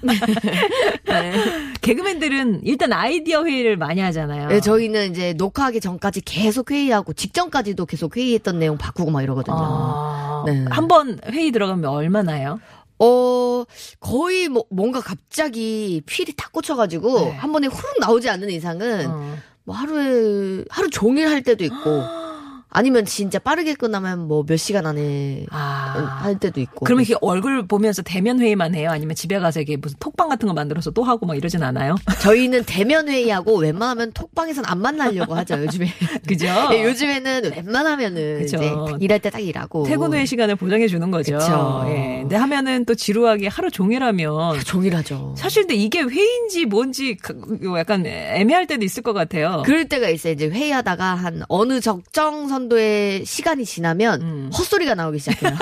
개그맨들은 1.82 2.60
일단 2.62 2.92
아이디어 2.92 3.44
회의를 3.44 3.76
많이 3.76 4.00
하잖아요. 4.00 4.46
네, 4.46 4.60
저희는 4.60 5.10
이제 5.10 5.32
녹화하기 5.32 5.80
전까지 5.80 6.20
계속 6.20 6.70
회의하고 6.70 7.14
직전까지도 7.14 7.84
계속 7.86 8.16
회의했던 8.16 8.60
내용 8.60 8.78
바꾸고 8.78 9.10
막 9.10 9.22
이러거든요. 9.22 9.56
아, 9.58 10.44
네. 10.46 10.66
한번 10.70 11.18
회의 11.32 11.50
들어가면 11.50 11.84
얼마나요? 11.86 12.60
어, 13.00 13.64
거의 13.98 14.48
뭐, 14.48 14.64
뭔가 14.70 15.00
갑자기 15.00 16.02
필이 16.06 16.34
탁 16.36 16.52
꽂혀가지고 16.52 17.20
네. 17.20 17.30
한 17.30 17.52
번에 17.52 17.66
후룩 17.66 18.00
나오지 18.00 18.28
않는 18.28 18.50
이상은 18.50 19.06
어. 19.10 19.36
뭐 19.64 19.74
하루에, 19.74 20.64
하루 20.68 20.90
종일 20.90 21.28
할 21.28 21.42
때도 21.42 21.64
있고 21.64 22.02
아니면 22.70 23.04
진짜 23.04 23.38
빠르게 23.38 23.74
끝나면 23.74 24.26
뭐 24.28 24.44
몇 24.46 24.56
시간 24.56 24.86
안에 24.86 25.46
아. 25.50 26.20
할 26.22 26.38
때도 26.38 26.60
있고. 26.60 26.84
그러면 26.84 27.04
이렇게 27.04 27.18
얼굴 27.20 27.66
보면서 27.66 28.02
대면 28.02 28.40
회의만 28.40 28.74
해요? 28.74 28.90
아니면 28.90 29.14
집에 29.14 29.38
가서 29.38 29.60
이게 29.60 29.76
무슨 29.76 29.96
톡방 30.00 30.28
같은 30.28 30.48
거 30.48 30.54
만들어서 30.54 30.90
또 30.90 31.02
하고 31.04 31.26
막 31.26 31.36
이러진 31.36 31.62
않아요? 31.62 31.94
저희는 32.22 32.64
대면 32.64 33.08
회의하고 33.08 33.56
웬만하면 33.58 34.12
톡방에선 34.12 34.64
안 34.66 34.80
만나려고 34.80 35.34
하죠, 35.36 35.58
요즘에. 35.62 35.88
그죠? 36.26 36.46
예, 36.72 36.84
요즘에는 36.84 37.52
웬만하면은 37.54 38.38
그쵸. 38.40 38.56
이제 38.56 38.70
딱 38.70 39.02
일할 39.02 39.18
때 39.20 39.30
딱 39.30 39.38
일하고 39.40 39.84
퇴근 39.84 40.12
후의 40.12 40.26
시간을 40.26 40.56
보장해 40.56 40.88
주는 40.88 41.10
거죠. 41.10 41.38
그쵸. 41.38 41.84
예. 41.88 42.18
근데 42.22 42.34
하면은 42.36 42.84
또 42.84 42.94
지루하게 42.96 43.46
하루 43.48 43.70
종일 43.70 44.02
하면 44.02 44.58
종일 44.64 44.96
하죠. 44.96 45.34
사실 45.38 45.62
근데 45.62 45.74
이게 45.76 46.00
회의인지 46.02 46.66
뭔지 46.66 47.16
그- 47.16 47.60
약간 47.78 48.04
애매할 48.06 48.66
때도 48.66 48.84
있을 48.84 49.02
것 49.02 49.12
같아요. 49.12 49.62
그럴 49.64 49.86
때가 49.88 50.08
있어요. 50.08 50.32
이제 50.32 50.48
회의하다가 50.48 51.04
한 51.14 51.42
어느 51.48 51.80
적정 51.80 52.48
선 52.48 52.59
도의 52.68 53.24
시간이 53.24 53.64
지나면 53.64 54.22
음. 54.22 54.50
헛소리가 54.52 54.94
나오기 54.94 55.18
시작해요. 55.18 55.56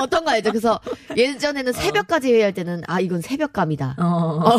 어, 0.00 0.06
떤거 0.06 0.30
알죠? 0.30 0.50
그래서 0.50 0.80
예전에는 1.16 1.72
새벽까지 1.72 2.32
회의할 2.32 2.52
때는 2.52 2.82
아 2.86 3.00
이건 3.00 3.20
새벽감이다. 3.20 3.96
어. 3.98 4.04
어, 4.04 4.58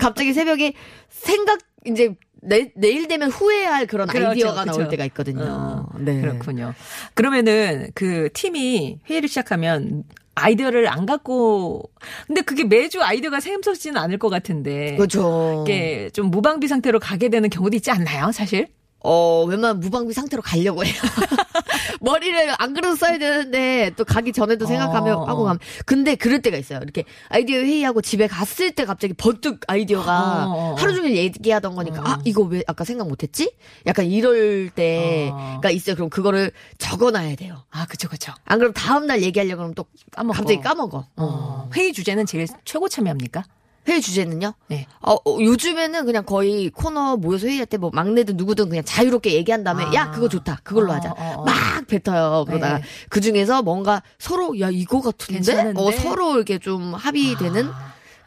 갑자기 0.00 0.32
새벽에 0.32 0.74
생각 1.10 1.58
이제 1.86 2.14
내, 2.40 2.72
내일 2.76 3.08
되면 3.08 3.30
후회할 3.30 3.86
그런 3.86 4.06
그렇죠, 4.06 4.28
아이디어가 4.30 4.64
그쵸. 4.64 4.78
나올 4.78 4.88
때가 4.90 5.04
있거든요. 5.06 5.44
어, 5.44 5.98
네. 5.98 6.20
그렇군요. 6.20 6.74
그러면은 7.14 7.90
그 7.94 8.28
팀이 8.32 9.00
회의를 9.08 9.28
시작하면 9.28 10.04
아이디어를 10.36 10.88
안 10.88 11.04
갖고 11.04 11.90
근데 12.26 12.42
그게 12.42 12.64
매주 12.64 13.02
아이디어가 13.02 13.40
샘솟지는 13.40 14.00
않을 14.00 14.18
것 14.18 14.28
같은데 14.28 14.94
그렇죠. 14.96 15.64
이게 15.66 16.10
좀 16.12 16.30
무방비 16.30 16.68
상태로 16.68 17.00
가게 17.00 17.28
되는 17.28 17.50
경우도 17.50 17.74
있지 17.76 17.90
않나요, 17.90 18.30
사실? 18.32 18.68
어, 19.00 19.44
웬만하면 19.44 19.80
무방비 19.80 20.12
상태로 20.12 20.42
가려고 20.42 20.84
해요. 20.84 20.94
머리를 22.00 22.54
안 22.58 22.74
그래도 22.74 22.96
써야 22.96 23.18
되는데, 23.18 23.92
또 23.96 24.04
가기 24.04 24.32
전에도 24.32 24.66
생각하며 24.66 25.16
어. 25.18 25.24
하고 25.24 25.44
가면. 25.44 25.58
근데 25.86 26.14
그럴 26.14 26.42
때가 26.42 26.56
있어요. 26.56 26.80
이렇게 26.82 27.04
아이디어 27.28 27.58
회의하고 27.60 28.02
집에 28.02 28.26
갔을 28.26 28.72
때 28.72 28.84
갑자기 28.84 29.14
번뜩 29.14 29.60
아이디어가 29.68 30.46
어. 30.48 30.74
하루 30.78 30.94
종일 30.94 31.16
얘기하던 31.16 31.74
거니까, 31.74 32.02
아, 32.04 32.18
이거 32.24 32.42
왜 32.42 32.62
아까 32.66 32.84
생각 32.84 33.08
못 33.08 33.22
했지? 33.22 33.52
약간 33.86 34.06
이럴 34.06 34.70
때가 34.70 35.70
있어요. 35.70 35.94
그럼 35.94 36.10
그거를 36.10 36.50
적어놔야 36.78 37.36
돼요. 37.36 37.64
아, 37.70 37.86
그쵸, 37.86 38.08
그쵸. 38.08 38.32
안 38.44 38.58
그러면 38.58 38.74
다음 38.74 39.06
날 39.06 39.22
얘기하려고 39.22 39.62
하면 39.62 39.74
또 39.74 39.84
까먹고. 40.12 40.36
갑자기 40.36 40.60
까먹어. 40.60 41.06
어. 41.16 41.70
회의 41.74 41.92
주제는 41.92 42.26
제일 42.26 42.46
최고 42.64 42.88
참여합니까? 42.88 43.44
회의 43.88 44.02
주제는요? 44.02 44.52
네. 44.68 44.86
어, 45.00 45.14
어, 45.14 45.38
요즘에는 45.40 46.04
그냥 46.04 46.24
거의 46.26 46.68
코너 46.70 47.16
모여서 47.16 47.46
회의할 47.46 47.66
때 47.66 47.78
뭐 47.78 47.90
막내든 47.94 48.36
누구든 48.36 48.68
그냥 48.68 48.84
자유롭게 48.84 49.32
얘기한 49.34 49.62
다음에 49.64 49.84
아. 49.84 49.94
야 49.94 50.10
그거 50.10 50.28
좋다 50.28 50.60
그걸로 50.64 50.90
어, 50.90 50.94
하자 50.96 51.10
어, 51.12 51.34
어. 51.38 51.44
막 51.44 51.54
뱉어요 51.86 52.44
그러다가 52.46 52.78
네. 52.78 52.84
그 53.08 53.20
중에서 53.20 53.62
뭔가 53.62 54.02
서로 54.18 54.58
야 54.60 54.68
이거 54.70 55.00
같은데 55.00 55.34
괜찮은데? 55.34 55.80
어 55.80 55.92
서로 55.92 56.34
이렇게 56.36 56.58
좀 56.58 56.92
합의되는 56.94 57.70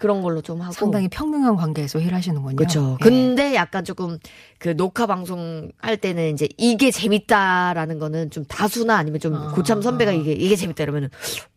그런 0.02 0.24
걸로 0.24 0.42
좀 0.42 0.62
하고 0.62 0.72
상당히 0.72 1.08
평등한 1.10 1.56
관계에서 1.56 2.00
회의를 2.00 2.18
하시는군요. 2.18 2.56
그렇죠. 2.56 2.98
예. 3.00 3.04
근데 3.04 3.54
약간 3.54 3.86
조금 3.86 4.18
그 4.58 4.76
녹화 4.76 5.06
방송 5.06 5.72
할 5.78 5.98
때는 5.98 6.34
이제 6.34 6.50
이게 6.58 6.90
재밌다라는 6.90 8.00
거는 8.00 8.32
좀 8.32 8.44
다수나 8.46 8.96
아니면 8.98 9.20
좀 9.20 9.36
아. 9.36 9.52
고참 9.52 9.84
선배가 9.84 10.12
이게 10.12 10.32
이게 10.32 10.56
재밌다 10.56 10.82
이러면은 10.84 11.10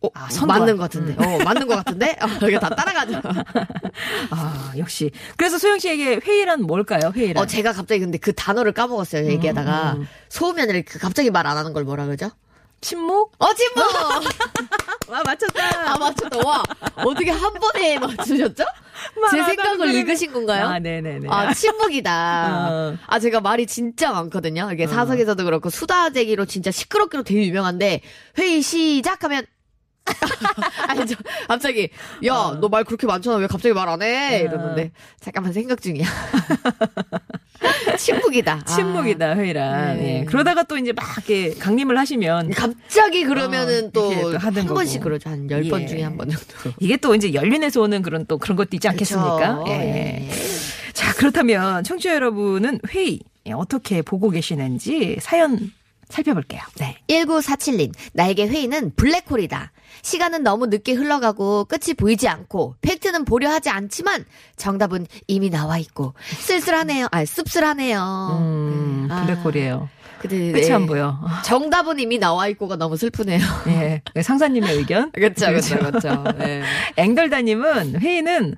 어 0.02 0.08
아, 0.12 0.28
맞는 0.46 0.76
것 0.76 0.82
같은데 0.82 1.14
어 1.14 1.42
맞는 1.42 1.66
것 1.66 1.76
같은데 1.76 2.18
어, 2.20 2.46
이게 2.46 2.58
다 2.58 2.68
따라가죠. 2.68 3.22
아, 4.30 4.72
역시. 4.76 5.10
그래서 5.38 5.56
소영 5.56 5.78
씨에게 5.78 6.20
회의란 6.22 6.62
뭘까요? 6.62 7.12
회의란. 7.14 7.42
어, 7.42 7.46
제가 7.46 7.72
갑자기 7.72 8.00
근데 8.00 8.18
그 8.18 8.34
단어를 8.34 8.72
까먹었어요, 8.72 9.26
얘기하다가. 9.30 9.94
음. 9.94 10.06
소음이 10.28 10.60
아니라 10.60 10.80
그 10.86 10.98
갑자기 10.98 11.30
말 11.30 11.44
안 11.44 11.56
하는 11.58 11.72
걸 11.74 11.84
뭐라 11.84 12.06
그러죠? 12.06 12.30
침묵? 12.84 13.32
어, 13.38 13.54
친구! 13.54 13.80
와, 15.08 15.22
맞췄다. 15.24 15.92
아, 15.92 15.98
맞췄다. 15.98 16.38
와, 16.46 16.62
어떻게 16.96 17.30
한 17.30 17.52
번에 17.54 17.98
맞추셨죠? 17.98 18.64
제 19.30 19.42
생각을. 19.44 19.94
읽으신 19.94 20.32
건가요? 20.32 20.66
아, 20.66 20.78
네네네. 20.78 21.28
아, 21.30 21.52
침묵이다. 21.52 22.68
어. 22.70 22.96
아, 23.06 23.18
제가 23.18 23.40
말이 23.40 23.66
진짜 23.66 24.12
많거든요. 24.12 24.70
이게 24.72 24.86
사석에서도 24.86 25.42
그렇고, 25.44 25.70
수다제기로 25.70 26.44
진짜 26.44 26.70
시끄럽기로 26.70 27.22
되게 27.22 27.46
유명한데, 27.46 28.02
회의 28.38 28.60
시작하면, 28.62 29.44
아니, 30.88 31.06
저, 31.06 31.14
갑자기, 31.48 31.88
야, 32.26 32.56
너말 32.60 32.84
그렇게 32.84 33.06
많잖아. 33.06 33.36
왜 33.38 33.46
갑자기 33.46 33.72
말 33.74 33.88
안 33.88 34.02
해? 34.02 34.40
이러는데, 34.40 34.92
잠깐만 35.20 35.52
생각 35.54 35.80
중이야. 35.80 36.04
침묵이다. 37.98 38.62
아. 38.62 38.64
침묵이다, 38.64 39.34
회의란. 39.36 39.96
네. 39.96 40.20
예. 40.20 40.24
그러다가 40.24 40.62
또 40.64 40.76
이제 40.76 40.92
막 40.92 41.04
이렇게 41.16 41.54
강림을 41.54 41.96
하시면 41.98 42.50
갑자기 42.50 43.24
그러면은 43.24 43.86
어, 43.86 43.90
또, 43.92 44.12
이렇게 44.12 44.62
또. 44.66 44.74
번씩 44.74 45.00
그러죠. 45.02 45.30
한열번 45.30 45.82
예. 45.82 45.86
중에 45.86 46.02
한 46.02 46.16
번 46.16 46.28
정도. 46.30 46.44
이게 46.80 46.96
또 46.96 47.14
이제 47.14 47.34
연륜에서 47.34 47.80
오는 47.82 48.02
그런 48.02 48.26
또 48.26 48.38
그런 48.38 48.56
것도 48.56 48.70
있지 48.74 48.88
않겠습니까? 48.88 49.58
그쵸. 49.60 49.64
예. 49.72 50.28
예. 50.28 50.30
자, 50.92 51.12
그렇다면 51.14 51.82
청취자 51.84 52.14
여러분은 52.14 52.80
회의 52.90 53.20
예, 53.46 53.52
어떻게 53.52 54.00
보고 54.02 54.30
계시는지 54.30 55.16
사연 55.20 55.70
살펴볼게요. 56.08 56.60
네. 56.78 56.96
1947님, 57.08 57.92
나에게 58.12 58.46
회의는 58.46 58.92
블랙홀이다. 58.96 59.72
시간은 60.02 60.42
너무 60.42 60.66
늦게 60.66 60.92
흘러가고 60.92 61.64
끝이 61.64 61.94
보이지 61.96 62.28
않고 62.28 62.76
팩트는 62.82 63.24
보려 63.24 63.50
하지 63.50 63.70
않지만 63.70 64.24
정답은 64.56 65.06
이미 65.26 65.50
나와 65.50 65.78
있고 65.78 66.14
쓸쓸하네요. 66.40 67.08
아, 67.10 67.24
씁쓸하네요. 67.24 68.38
음, 68.40 69.08
아, 69.10 69.24
블랙홀이에요. 69.24 69.88
근데 70.20 70.52
끝이 70.52 70.66
네. 70.68 70.72
안 70.72 70.86
보여. 70.86 71.18
정답은 71.44 71.98
이미 72.00 72.18
나와 72.18 72.48
있고가 72.48 72.76
너무 72.76 72.96
슬프네요. 72.96 73.40
예. 73.68 74.02
상사님의 74.22 74.76
의견. 74.76 75.10
그렇죠, 75.12 75.46
그렇죠, 75.46 75.78
그렇죠. 75.78 76.24
네. 76.38 76.62
앵덜다님은 76.96 78.00
회의는 78.00 78.56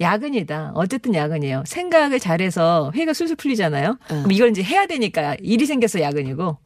야근이다. 0.00 0.72
어쨌든 0.74 1.14
야근이에요. 1.14 1.64
생각을 1.66 2.20
잘해서 2.20 2.92
회의가 2.94 3.14
술술 3.14 3.34
풀리잖아요. 3.36 3.98
그럼 4.06 4.30
이걸 4.30 4.50
이제 4.50 4.62
해야 4.62 4.86
되니까 4.86 5.36
일이 5.40 5.66
생겨서 5.66 6.00
야근이고 6.00 6.56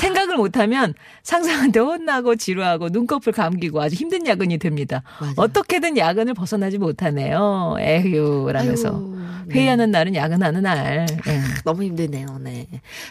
생각을 0.00 0.36
못하면 0.36 0.94
상사한테 1.22 1.80
혼나고 1.80 2.36
지루하고 2.36 2.88
눈꺼풀 2.90 3.32
감기고 3.32 3.80
아주 3.80 3.96
힘든 3.96 4.26
야근이 4.26 4.58
됩니다. 4.58 5.02
맞아요. 5.20 5.34
어떻게든 5.36 5.96
야근을 5.96 6.34
벗어나지 6.34 6.78
못하네요. 6.78 7.76
에휴 7.78 8.50
라면서 8.52 8.88
아유, 8.88 9.14
네. 9.15 9.15
회의하는 9.50 9.90
날은 9.90 10.14
야근하는 10.14 10.62
날. 10.62 11.06
예. 11.26 11.40
너무 11.64 11.82
힘드네요. 11.84 12.26
네. 12.40 12.66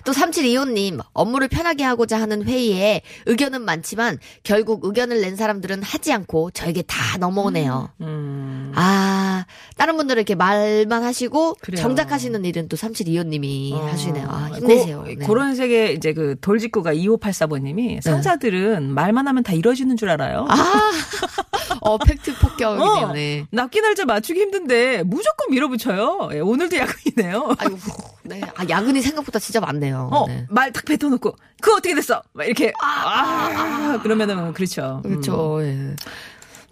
또 0.06 0.12
3725님, 0.12 1.00
업무를 1.14 1.48
편하게 1.48 1.84
하고자 1.84 2.20
하는 2.20 2.44
회의에 2.44 3.02
의견은 3.26 3.62
많지만 3.62 4.18
결국 4.44 4.86
의견을 4.86 5.22
낸 5.22 5.36
사람들은 5.36 5.84
하지 5.84 6.12
않고 6.14 6.52
저에게 6.52 6.82
다 6.84 7.18
넘어오네요. 7.18 7.90
음. 8.02 8.72
아, 8.76 9.46
다른 9.78 9.98
분들은 9.98 10.20
이렇게 10.22 10.36
말만 10.36 11.04
하시고 11.04 11.56
그래요. 11.62 11.82
정작 11.82 12.12
하시는 12.12 12.44
일은 12.46 12.68
또 12.68 12.76
3725님이 12.78 13.74
어. 13.74 13.86
하시네요. 13.88 14.28
아, 14.30 14.50
힘내세요. 14.56 15.00
고- 15.02 15.08
네. 15.08 15.16
그런 15.16 15.56
색의 15.56 15.96
이제 15.96 16.14
그 16.14 16.36
돌직구가 16.42 16.94
2584번님이 16.94 18.02
상사들은 18.02 18.94
말만 18.94 19.28
하면 19.28 19.44
다 19.44 19.54
이루어지는 19.54 19.98
줄 19.98 20.10
알아요. 20.10 20.46
아, 20.50 20.56
어, 21.82 21.98
팩트 21.98 22.36
폭격이네요. 22.40 23.08
어, 23.08 23.14
네. 23.14 23.46
납기 23.52 23.82
날짜 23.82 24.06
맞추기 24.06 24.40
힘든데 24.40 25.04
무조건 25.04 25.52
밀어붙여요. 25.52 26.05
예, 26.34 26.40
오늘도 26.40 26.76
야근이네요. 26.78 27.56
아이고, 27.58 27.78
네. 28.24 28.42
아, 28.56 28.64
야근이 28.68 29.02
생각보다 29.02 29.40
진짜 29.40 29.60
많네요. 29.60 30.10
어, 30.12 30.28
네. 30.28 30.46
말 30.50 30.72
딱 30.72 30.84
뱉어놓고 30.86 31.36
그거 31.62 31.78
어떻게 31.78 31.94
됐어? 31.96 32.22
막 32.34 32.46
이렇게 32.46 32.74
아, 32.82 34.00
그러면은 34.02 34.54
그렇죠. 34.54 35.02
음. 35.06 35.10
그렇죠. 35.10 35.60
예. 35.64 35.96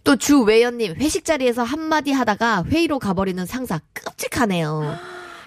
또 0.04 0.16
주외연님 0.18 0.96
회식 1.00 1.24
자리에서 1.24 1.64
한마디 1.64 2.12
하다가 2.12 2.66
회의로 2.66 3.00
가버리는 3.00 3.46
상사 3.46 3.80
끔찍하네요. 3.94 4.98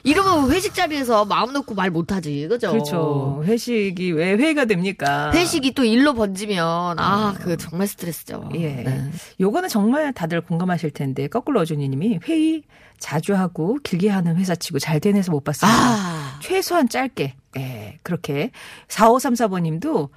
이러면 0.06 0.50
회식 0.52 0.72
자리에서 0.72 1.24
마음 1.24 1.52
놓고 1.52 1.74
말 1.74 1.90
못하지, 1.90 2.46
그죠? 2.48 2.70
그렇죠. 2.70 3.42
회식이 3.44 4.12
왜 4.12 4.34
회의가 4.36 4.64
됩니까? 4.66 5.32
회식이 5.34 5.74
또 5.74 5.84
일로 5.84 6.14
번지면 6.14 6.98
아, 6.98 7.34
그 7.40 7.56
정말 7.56 7.88
스트레스죠. 7.88 8.48
예. 8.54 8.68
네. 8.68 9.10
요거는 9.40 9.68
정말 9.68 10.12
다들 10.12 10.40
공감하실 10.42 10.90
텐데 10.92 11.26
거꾸로 11.26 11.60
어준이님이 11.60 12.20
회의 12.28 12.62
자주 12.98 13.34
하고 13.34 13.78
길게 13.82 14.08
하는 14.08 14.36
회사치고 14.36 14.78
잘 14.78 15.00
된 15.00 15.16
회사 15.16 15.32
못 15.32 15.42
봤습니다. 15.44 15.76
아, 15.76 16.38
최소한 16.40 16.88
짧게. 16.88 17.34
예, 17.58 17.98
그렇게. 18.02 18.52
4534번님도 18.88 20.08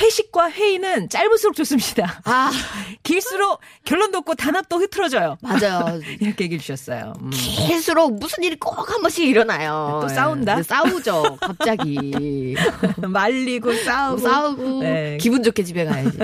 회식과 0.00 0.50
회의는 0.50 1.08
짧을수록 1.08 1.54
좋습니다. 1.56 2.20
아, 2.24 2.50
길수록 3.02 3.60
결론도 3.84 4.18
없고 4.18 4.34
단합도 4.34 4.78
흐트러져요. 4.78 5.36
맞아요. 5.42 6.00
이렇게 6.20 6.44
얘기해 6.44 6.58
주셨어요. 6.60 7.12
음. 7.20 7.30
갈수록 7.68 8.10
무슨 8.18 8.42
일이 8.42 8.56
꼭 8.56 8.72
한 8.92 9.00
번씩 9.00 9.26
일어나요. 9.26 10.00
또 10.02 10.08
싸운다? 10.08 10.56
네, 10.56 10.62
싸우죠, 10.62 11.36
갑자기. 11.40 12.54
말리고 12.98 13.72
싸우고. 13.74 14.18
싸우고 14.20 14.80
네. 14.82 15.18
기분 15.20 15.42
좋게 15.42 15.62
집에 15.64 15.84
가야지. 15.84 16.18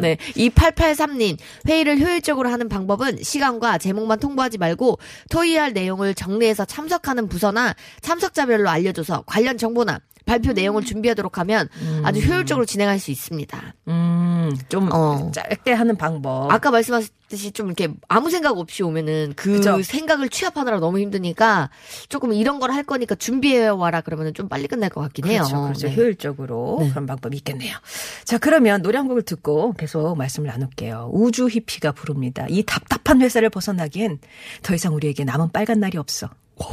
네. 0.00 0.16
2883님. 0.36 1.38
회의를 1.68 1.98
효율적으로 2.00 2.48
하는 2.50 2.68
방법은 2.68 3.22
시간과 3.22 3.78
제목만 3.78 4.18
통보하지 4.18 4.58
말고 4.58 4.98
토의할 5.30 5.72
내용을 5.72 6.14
정리해서 6.14 6.64
참석하는 6.64 7.28
부서나 7.28 7.74
참석자별로 8.00 8.68
알려줘서 8.68 9.22
관련 9.26 9.56
정보나 9.58 10.00
발표 10.26 10.52
내용을 10.52 10.82
준비하도록 10.84 11.38
하면 11.38 11.68
아주 12.02 12.20
효율적으로 12.20 12.66
진행할 12.66 12.98
수 12.98 13.10
있습니다. 13.10 13.74
음, 13.88 14.54
좀 14.68 14.90
어. 14.92 15.30
짧게 15.32 15.72
하는 15.72 15.96
방법. 15.96 16.50
아까 16.50 16.70
말씀하셨듯이 16.72 17.52
좀 17.52 17.68
이렇게 17.68 17.88
아무 18.08 18.28
생각 18.28 18.58
없이 18.58 18.82
오면은 18.82 19.32
그 19.36 19.52
그죠. 19.52 19.80
생각을 19.82 20.28
취합하느라 20.28 20.78
너무 20.80 20.98
힘드니까 20.98 21.70
조금 22.08 22.32
이런 22.32 22.58
걸 22.60 22.66
할 22.66 22.82
거니까 22.82 23.14
준비해 23.14 23.68
와라 23.68 24.00
그러면은 24.00 24.34
좀 24.34 24.48
빨리 24.48 24.66
끝날 24.66 24.90
것 24.90 25.00
같긴 25.00 25.26
해요. 25.26 25.44
그렇죠. 25.44 25.62
그렇죠. 25.62 25.86
네. 25.88 25.94
효율적으로 25.96 26.78
네. 26.80 26.90
그런 26.90 27.06
방법이 27.06 27.36
있겠네요. 27.38 27.76
자, 28.24 28.36
그러면 28.38 28.82
노래 28.82 28.98
한 28.98 29.06
곡을 29.06 29.22
듣고 29.22 29.72
계속 29.74 30.16
말씀을 30.18 30.48
나눌게요. 30.48 31.10
우주 31.12 31.48
히피가 31.48 31.92
부릅니다. 31.92 32.44
이 32.48 32.64
답답한 32.64 33.22
회사를 33.22 33.48
벗어나기엔 33.50 34.18
더 34.62 34.74
이상 34.74 34.94
우리에게 34.94 35.22
남은 35.24 35.52
빨간 35.52 35.78
날이 35.78 35.96
없어. 35.96 36.28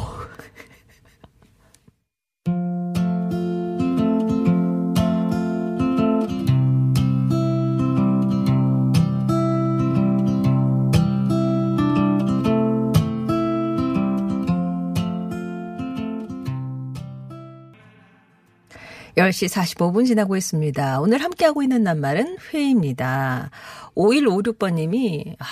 열시 19.16 19.46
45분 19.46 20.08
지나고 20.08 20.36
있습니다. 20.36 21.00
오늘 21.00 21.22
함께하고 21.22 21.62
있는 21.62 21.84
낱말은 21.84 22.38
회의입니다. 22.52 23.52
5156번님이, 23.96 25.36
아, 25.38 25.46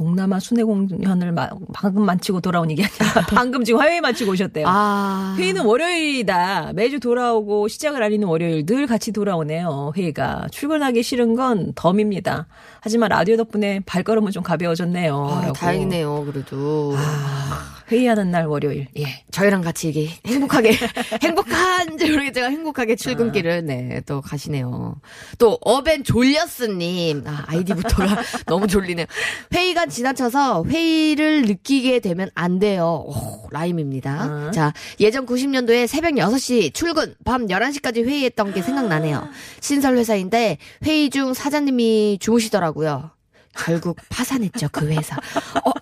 동남아 0.00 0.38
순회 0.38 0.62
공연을 0.62 1.32
마- 1.32 1.48
방금 1.72 2.04
마치고 2.04 2.42
돌아온 2.42 2.70
이게 2.70 2.84
아니라 2.84 3.26
방금 3.32 3.64
지금 3.64 3.80
화요일 3.80 4.02
마치고 4.02 4.32
오셨대요. 4.32 4.66
아. 4.68 5.34
회의는 5.38 5.64
월요일이다. 5.64 6.72
매주 6.74 7.00
돌아오고 7.00 7.66
시작을 7.68 8.02
알리는 8.02 8.28
월요일 8.28 8.66
늘 8.66 8.86
같이 8.86 9.10
돌아오네요. 9.10 9.94
회의가 9.96 10.48
출근하기 10.50 11.02
싫은 11.02 11.34
건 11.34 11.72
덤입니다. 11.74 12.46
하지만 12.80 13.08
라디오 13.08 13.38
덕분에 13.38 13.80
발걸음은 13.86 14.32
좀 14.32 14.42
가벼워졌네요. 14.42 15.28
아. 15.30 15.52
다행이네요, 15.54 16.26
그래도. 16.26 16.94
아, 16.94 17.76
회의하는 17.90 18.30
날 18.30 18.46
월요일. 18.46 18.88
예. 18.98 19.24
저희랑 19.30 19.62
같이 19.62 19.88
이게 19.88 20.10
행복하게, 20.26 20.72
행복한지 21.22 22.10
모르겠지만 22.10 22.52
행복하게 22.52 22.96
출근길을, 22.96 23.64
네, 23.64 24.02
또 24.06 24.20
가시네요. 24.20 24.96
또, 25.38 25.56
어벤 25.62 26.04
졸렸스님. 26.04 27.24
아, 27.26 27.44
아이디부터가 27.46 28.16
너무 28.46 28.66
졸리네요. 28.66 29.06
회의가 29.54 29.85
지나쳐서 29.88 30.64
회의를 30.64 31.42
느끼게 31.42 32.00
되면 32.00 32.30
안 32.34 32.58
돼요. 32.58 33.04
오, 33.06 33.48
라임입니다. 33.50 34.10
아. 34.10 34.50
자, 34.52 34.72
예전 35.00 35.26
90년도에 35.26 35.86
새벽 35.86 36.14
6시 36.14 36.72
출근, 36.74 37.14
밤 37.24 37.46
11시까지 37.46 38.04
회의했던 38.04 38.52
게 38.54 38.62
생각나네요. 38.62 39.28
신설 39.60 39.96
회사인데 39.96 40.58
회의 40.84 41.10
중 41.10 41.34
사장님이 41.34 42.18
주무시더라고요. 42.20 43.10
결국 43.58 43.96
파산했죠, 44.10 44.68
그 44.70 44.86
회사. 44.88 45.16
어, 45.16 45.72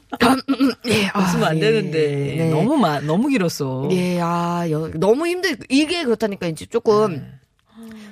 예, 0.87 1.07
아, 1.13 1.21
웃으면 1.21 1.45
안 1.49 1.57
예. 1.57 1.61
되는데. 1.61 2.35
네. 2.39 2.51
너무 2.51 2.77
마, 2.77 3.01
너무 3.01 3.27
길었어. 3.29 3.89
예, 3.91 4.21
아, 4.21 4.65
여- 4.71 4.91
너무 4.95 5.27
힘들, 5.27 5.57
이게 5.69 6.05
그렇다니까, 6.05 6.47
이제 6.47 6.67
조금, 6.67 7.27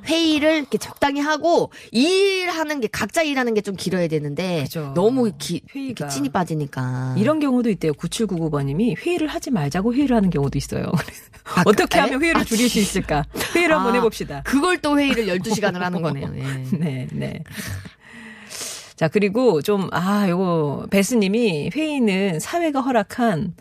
회의를 0.07 0.57
이렇게 0.59 0.79
적당히 0.79 1.21
하고 1.21 1.71
일하는 1.91 2.81
게 2.81 2.89
각자 2.89 3.23
일하는 3.23 3.55
게 3.55 3.63
좀 3.63 3.77
길어야 3.77 4.09
되는데 4.09 4.65
그죠. 4.65 4.93
너무 4.95 5.31
기, 5.39 5.63
회의가. 5.75 6.09
찐이 6.09 6.31
빠지니까 6.31 7.15
이런 7.17 7.39
경우도 7.39 7.71
있대요. 7.71 7.93
9799번님이 7.93 8.99
회의를 8.99 9.29
하지 9.29 9.51
말자고 9.53 9.95
회의를 9.95 10.17
하는 10.17 10.31
경우도 10.31 10.59
있어요. 10.59 10.87
어떻게 11.65 12.01
아, 12.01 12.05
하면 12.05 12.21
회의를 12.23 12.45
줄일 12.45 12.69
수 12.69 12.81
있을까? 12.81 13.25
회의를 13.55 13.77
한번 13.77 13.93
아, 13.93 13.97
해봅시다. 13.99 14.43
그걸 14.45 14.79
또 14.79 14.99
회의를 14.99 15.27
12시간을 15.27 15.75
하는 15.79 16.03
거네요. 16.03 16.33
예. 16.37 16.77
네, 16.77 17.07
네. 17.13 17.45
자, 18.97 19.09
그리고 19.09 19.63
좀, 19.63 19.89
아, 19.93 20.29
요거, 20.29 20.87
베스님이 20.91 21.71
회의는 21.75 22.39
사회가 22.41 22.81
허락한 22.81 23.55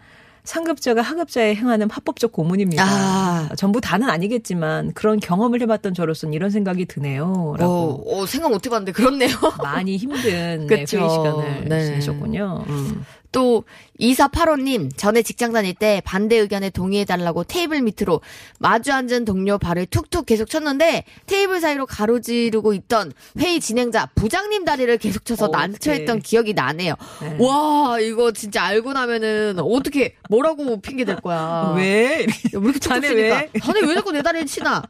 상급자가 0.44 1.02
하급자에 1.02 1.56
행하는 1.56 1.90
합법적 1.90 2.32
고문입니다. 2.32 2.84
아. 2.84 3.50
전부 3.58 3.80
다는 3.82 4.10
아니겠지만 4.10 4.94
그런 4.94 5.20
경험을 5.20 5.62
해봤던 5.62 5.94
저로서는 5.94 6.34
이런 6.34 6.50
생각이 6.50 6.86
드네요. 6.86 7.56
라고. 7.58 8.04
어, 8.08 8.22
어, 8.22 8.26
생각 8.26 8.52
못 8.52 8.66
해봤는데 8.66 8.92
그렇네요. 8.92 9.36
많이 9.62 9.98
힘든 9.98 10.22
네, 10.68 10.76
회의. 10.76 10.86
시간을 10.88 11.66
네. 11.70 11.86
지내셨군요. 11.86 12.66
음. 12.68 13.06
또 13.32 13.64
2485님 14.00 14.96
전에 14.98 15.22
직장 15.22 15.54
다닐 15.54 15.74
때 15.74 16.02
반대 16.04 16.36
의견에 16.38 16.70
동의해달라고 16.70 17.44
테이블 17.44 17.82
밑으로 17.82 18.22
마주 18.60 18.92
앉은 18.92 19.26
동료 19.26 19.58
발을 19.58 19.86
툭툭 19.86 20.26
계속 20.26 20.50
쳤는데 20.50 21.06
테이블 21.28 21.62
사이로 21.62 21.86
가로지르고 21.86 22.74
있던 22.74 23.14
회의 23.40 23.60
진행자 23.60 24.10
부장님 24.16 24.66
다리를 24.66 24.98
계속 24.98 25.26
쳐서 25.26 25.46
어, 25.46 25.48
난처했던. 25.50 26.22
기억이 26.22 26.54
나네요. 26.54 26.96
네. 27.22 27.38
와 27.40 28.00
이거 28.00 28.32
진짜 28.32 28.64
알고 28.64 28.94
나면은 28.94 29.60
어떻게 29.60 30.16
뭐라고 30.30 30.82
핑계 30.82 31.06
댈 31.06 31.16
거야. 31.18 31.74
왜? 31.78 32.24
야, 32.24 32.26
왜 32.54 32.60
이렇게 32.60 32.80
툭툭 32.80 33.02
치니까 33.02 33.36
왜? 33.38 33.50
자네 33.62 33.82
왜 33.88 33.96
자꾸 33.96 34.12
내 34.12 34.22
다리를 34.22 34.46
치나? 34.48 34.84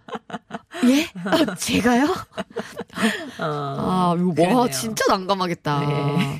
예? 0.85 1.07
아, 1.25 1.55
제가요? 1.55 2.07
아, 3.37 4.15
이거 4.17 4.27
와, 4.29 4.33
그랬네요. 4.35 4.69
진짜 4.71 5.05
난감하겠다. 5.09 5.79
네. 5.81 6.39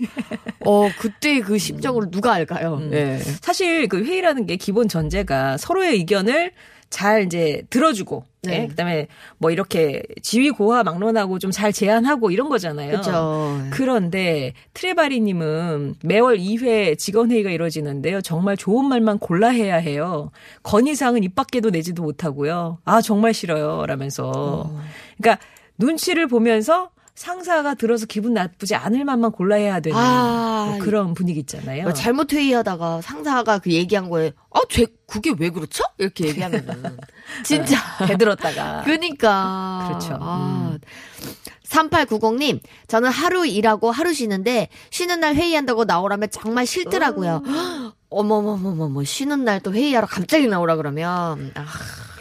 어, 0.66 0.90
그때 1.00 1.42
그 1.42 1.58
심정 1.58 1.91
을 1.98 2.12
누가 2.12 2.34
알까요? 2.34 2.76
음. 2.76 2.94
예. 2.94 3.20
사실 3.42 3.88
그 3.88 4.04
회의라는 4.04 4.46
게 4.46 4.56
기본 4.56 4.88
전제가 4.88 5.58
서로의 5.58 5.94
의견을 5.94 6.52
잘 6.90 7.24
이제 7.24 7.62
들어주고, 7.70 8.26
네. 8.44 8.64
예? 8.64 8.68
그다음에 8.68 9.08
뭐 9.38 9.50
이렇게 9.50 10.04
지위 10.22 10.50
고하 10.50 10.84
막론하고 10.84 11.40
좀 11.40 11.52
잘 11.52 11.72
제안하고 11.72 12.32
이런 12.32 12.50
거잖아요. 12.50 12.98
그죠. 12.98 13.62
그런데 13.72 14.54
트레바리 14.74 15.22
님은 15.22 15.96
매월 16.04 16.38
2회 16.38 16.98
직원 16.98 17.32
회의가 17.32 17.50
이루어지는데요. 17.50 18.20
정말 18.22 18.58
좋은 18.58 18.86
말만 18.88 19.20
골라 19.20 19.48
해야 19.50 19.78
해요. 19.78 20.32
건의 20.64 20.96
사항은 20.96 21.24
입 21.24 21.34
밖에도 21.34 21.70
내지도 21.70 22.04
못하고요. 22.04 22.80
아 22.84 23.02
정말 23.02 23.34
싫어요. 23.34 23.86
라면서. 23.86 24.70
그러니까 25.18 25.42
눈치를 25.78 26.28
보면서 26.28 26.90
상사가 27.16 27.74
들어서 27.76 28.06
기분 28.06 28.34
나쁘지 28.34 28.76
않을 28.76 29.06
만만 29.06 29.32
골라야 29.32 29.80
되는 29.80 29.98
아, 29.98 30.66
뭐 30.72 30.80
그런 30.80 31.14
분위기 31.14 31.40
있잖아요. 31.42 31.84
뭐 31.84 31.94
잘못 31.94 32.34
회의하다가 32.34 33.02
상사가 33.02 33.60
그 33.60 33.72
얘기한 33.72 34.10
거에, 34.10 34.32
아, 34.52 34.62
쟤, 34.70 34.88
그게 35.08 35.34
왜 35.38 35.50
그렇죠? 35.50 35.84
이렇게 35.98 36.28
얘기하면은. 36.30 36.98
진짜. 37.44 37.78
대들었다가. 38.08 38.84
그니까. 38.86 39.86
그렇죠. 39.90 40.18
아. 40.22 40.78
3890님, 41.64 42.60
저는 42.88 43.10
하루 43.10 43.46
일하고 43.46 43.92
하루 43.92 44.14
쉬는데, 44.14 44.68
쉬는 44.90 45.20
날 45.22 45.36
회의한다고 45.36 45.86
나오라면 45.86 46.30
정말 46.32 46.66
싫더라고요. 46.66 47.44
어머머머머머, 48.10 49.04
쉬는 49.06 49.46
날 49.46 49.62
또 49.62 49.74
회의하러 49.74 50.06
갑자기 50.08 50.48
나오라 50.48 50.76
그러면, 50.76 51.52
아, 51.56 51.66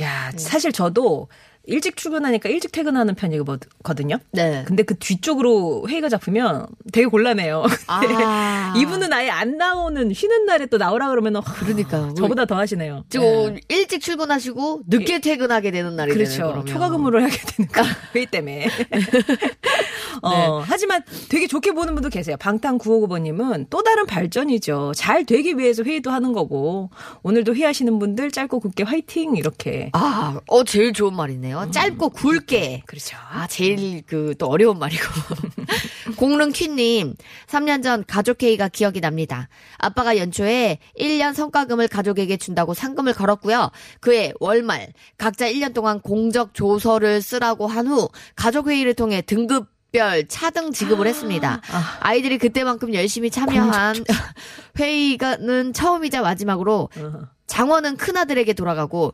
야, 0.03 0.31
사실 0.37 0.71
저도 0.73 1.29
일찍 1.71 1.97
출근하니까 1.97 2.49
일찍 2.49 2.73
퇴근하는 2.73 3.15
편이거든요. 3.15 4.19
네. 4.33 4.65
근데 4.67 4.83
그 4.83 4.97
뒤쪽으로 4.99 5.87
회의가 5.89 6.09
잡히면 6.09 6.67
되게 6.93 7.07
곤란해요. 7.07 7.65
아. 7.87 8.75
이분은 8.77 9.13
아예 9.13 9.31
안 9.31 9.57
나오는 9.57 10.13
쉬는 10.13 10.47
날에 10.47 10.67
또 10.67 10.79
나오라 10.79 11.09
그러면 11.11 11.41
그러니까요. 11.43 12.15
저보다 12.15 12.45
더 12.45 12.57
하시네요. 12.59 13.05
지금 13.09 13.55
네. 13.55 13.61
일찍 13.69 14.01
출근하시고, 14.01 14.83
늦게 14.89 15.21
퇴근하게 15.21 15.71
되는 15.71 15.95
날이 15.95 16.13
그렇죠. 16.13 16.65
초과 16.67 16.89
근무를 16.91 17.23
하게 17.23 17.37
되는 17.37 17.71
거 17.71 17.83
회의 18.17 18.27
때문에. 18.27 18.67
어, 20.23 20.63
하지만 20.67 21.03
되게 21.29 21.47
좋게 21.47 21.73
보는 21.73 21.95
분도 21.95 22.09
계세요. 22.09 22.37
방탄 22.39 22.79
959번님은 22.79 23.67
또 23.71 23.83
다른 23.83 24.07
발전이죠. 24.07 24.93
잘 24.97 25.25
되기 25.25 25.57
위해서 25.57 25.83
회의도 25.83 26.11
하는 26.11 26.33
거고 26.33 26.91
오늘도 27.23 27.55
회의하시는 27.55 27.99
분들 27.99 28.31
짧고 28.33 28.61
굵게 28.61 28.83
화이팅 28.83 29.37
이렇게. 29.37 29.91
아, 29.93 30.41
어, 30.49 30.65
제일 30.65 30.93
좋은 30.93 31.15
말이네요. 31.15 31.60
짧고 31.69 32.11
굵게. 32.11 32.83
그렇죠. 32.87 33.17
아, 33.31 33.47
제일 33.47 34.03
그 34.03 34.35
또 34.39 34.47
어려운 34.47 34.79
말이고. 34.79 35.03
공릉퀴님, 36.17 37.15
3년 37.47 37.83
전 37.83 38.05
가족 38.07 38.43
회의가 38.43 38.69
기억이 38.69 39.01
납니다. 39.01 39.49
아빠가 39.79 40.17
연초에 40.17 40.79
1년 40.99 41.35
성과금을 41.35 41.89
가족에게 41.89 42.37
준다고 42.37 42.75
상금을 42.75 43.13
걸었고요. 43.13 43.71
그해 44.01 44.33
월말 44.41 44.93
각자 45.19 45.49
1년 45.51 45.75
동안 45.75 46.01
공적 46.01 46.55
조서를 46.55 47.23
쓰라고 47.23 47.67
한 47.67 47.87
후 47.89 48.09
가족 48.37 48.69
회의를 48.69 48.95
통해 48.95 49.21
등급 49.23 49.69
별 49.93 50.27
차등 50.27 50.73
지급을 50.73 51.07
했습니다. 51.07 51.61
아이들이 52.01 52.39
그때만큼 52.39 52.95
열심히 52.95 53.31
참여한 53.31 53.97
회의가는 54.79 55.73
처음이자 55.73 56.23
마지막으로 56.23 56.89
장원은 57.47 57.97
큰아들에게 57.97 58.53
돌아가고 58.53 59.13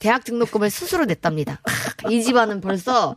대학 0.00 0.24
등록금을 0.24 0.70
스스로 0.70 1.04
냈답니다. 1.04 1.60
이 2.10 2.22
집안은 2.22 2.60
벌써 2.60 3.14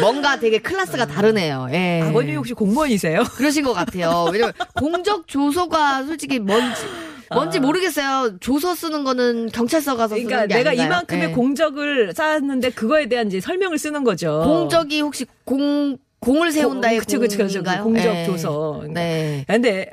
뭔가 0.00 0.38
되게 0.38 0.58
클래스가 0.58 1.06
다르네요. 1.06 1.68
예. 1.72 2.02
아버님 2.02 2.36
혹시 2.36 2.54
공무원이세요? 2.54 3.24
그러신 3.36 3.64
것 3.64 3.72
같아요. 3.72 4.28
왜냐면 4.32 4.52
공적 4.76 5.26
조서가 5.26 6.04
솔직히 6.04 6.38
뭔지 6.38 6.82
뭔지 7.32 7.58
모르겠어요. 7.60 8.38
조서 8.38 8.74
쓰는 8.74 9.04
거는 9.04 9.48
경찰서 9.52 9.96
가서 9.96 10.14
쓰는 10.14 10.26
그러니까 10.26 10.46
게 10.46 10.54
내가 10.54 10.70
아닌가요? 10.70 10.86
이만큼의 10.86 11.28
예. 11.30 11.32
공적을 11.32 12.12
쌓았는데 12.14 12.70
그거에 12.70 13.08
대한 13.08 13.26
이제 13.26 13.40
설명을 13.40 13.78
쓰는 13.78 14.04
거죠. 14.04 14.42
공적이 14.44 15.00
혹시 15.00 15.26
공 15.44 15.98
공을 16.22 16.52
세운다의 16.52 17.00
그쵸, 17.00 17.18
그쵸, 17.18 17.36
그쵸. 17.36 17.62
공인가요? 17.62 17.84
공적 17.84 18.16
예. 18.16 18.24
조서. 18.24 18.84
네. 18.88 19.44
근데 19.46 19.90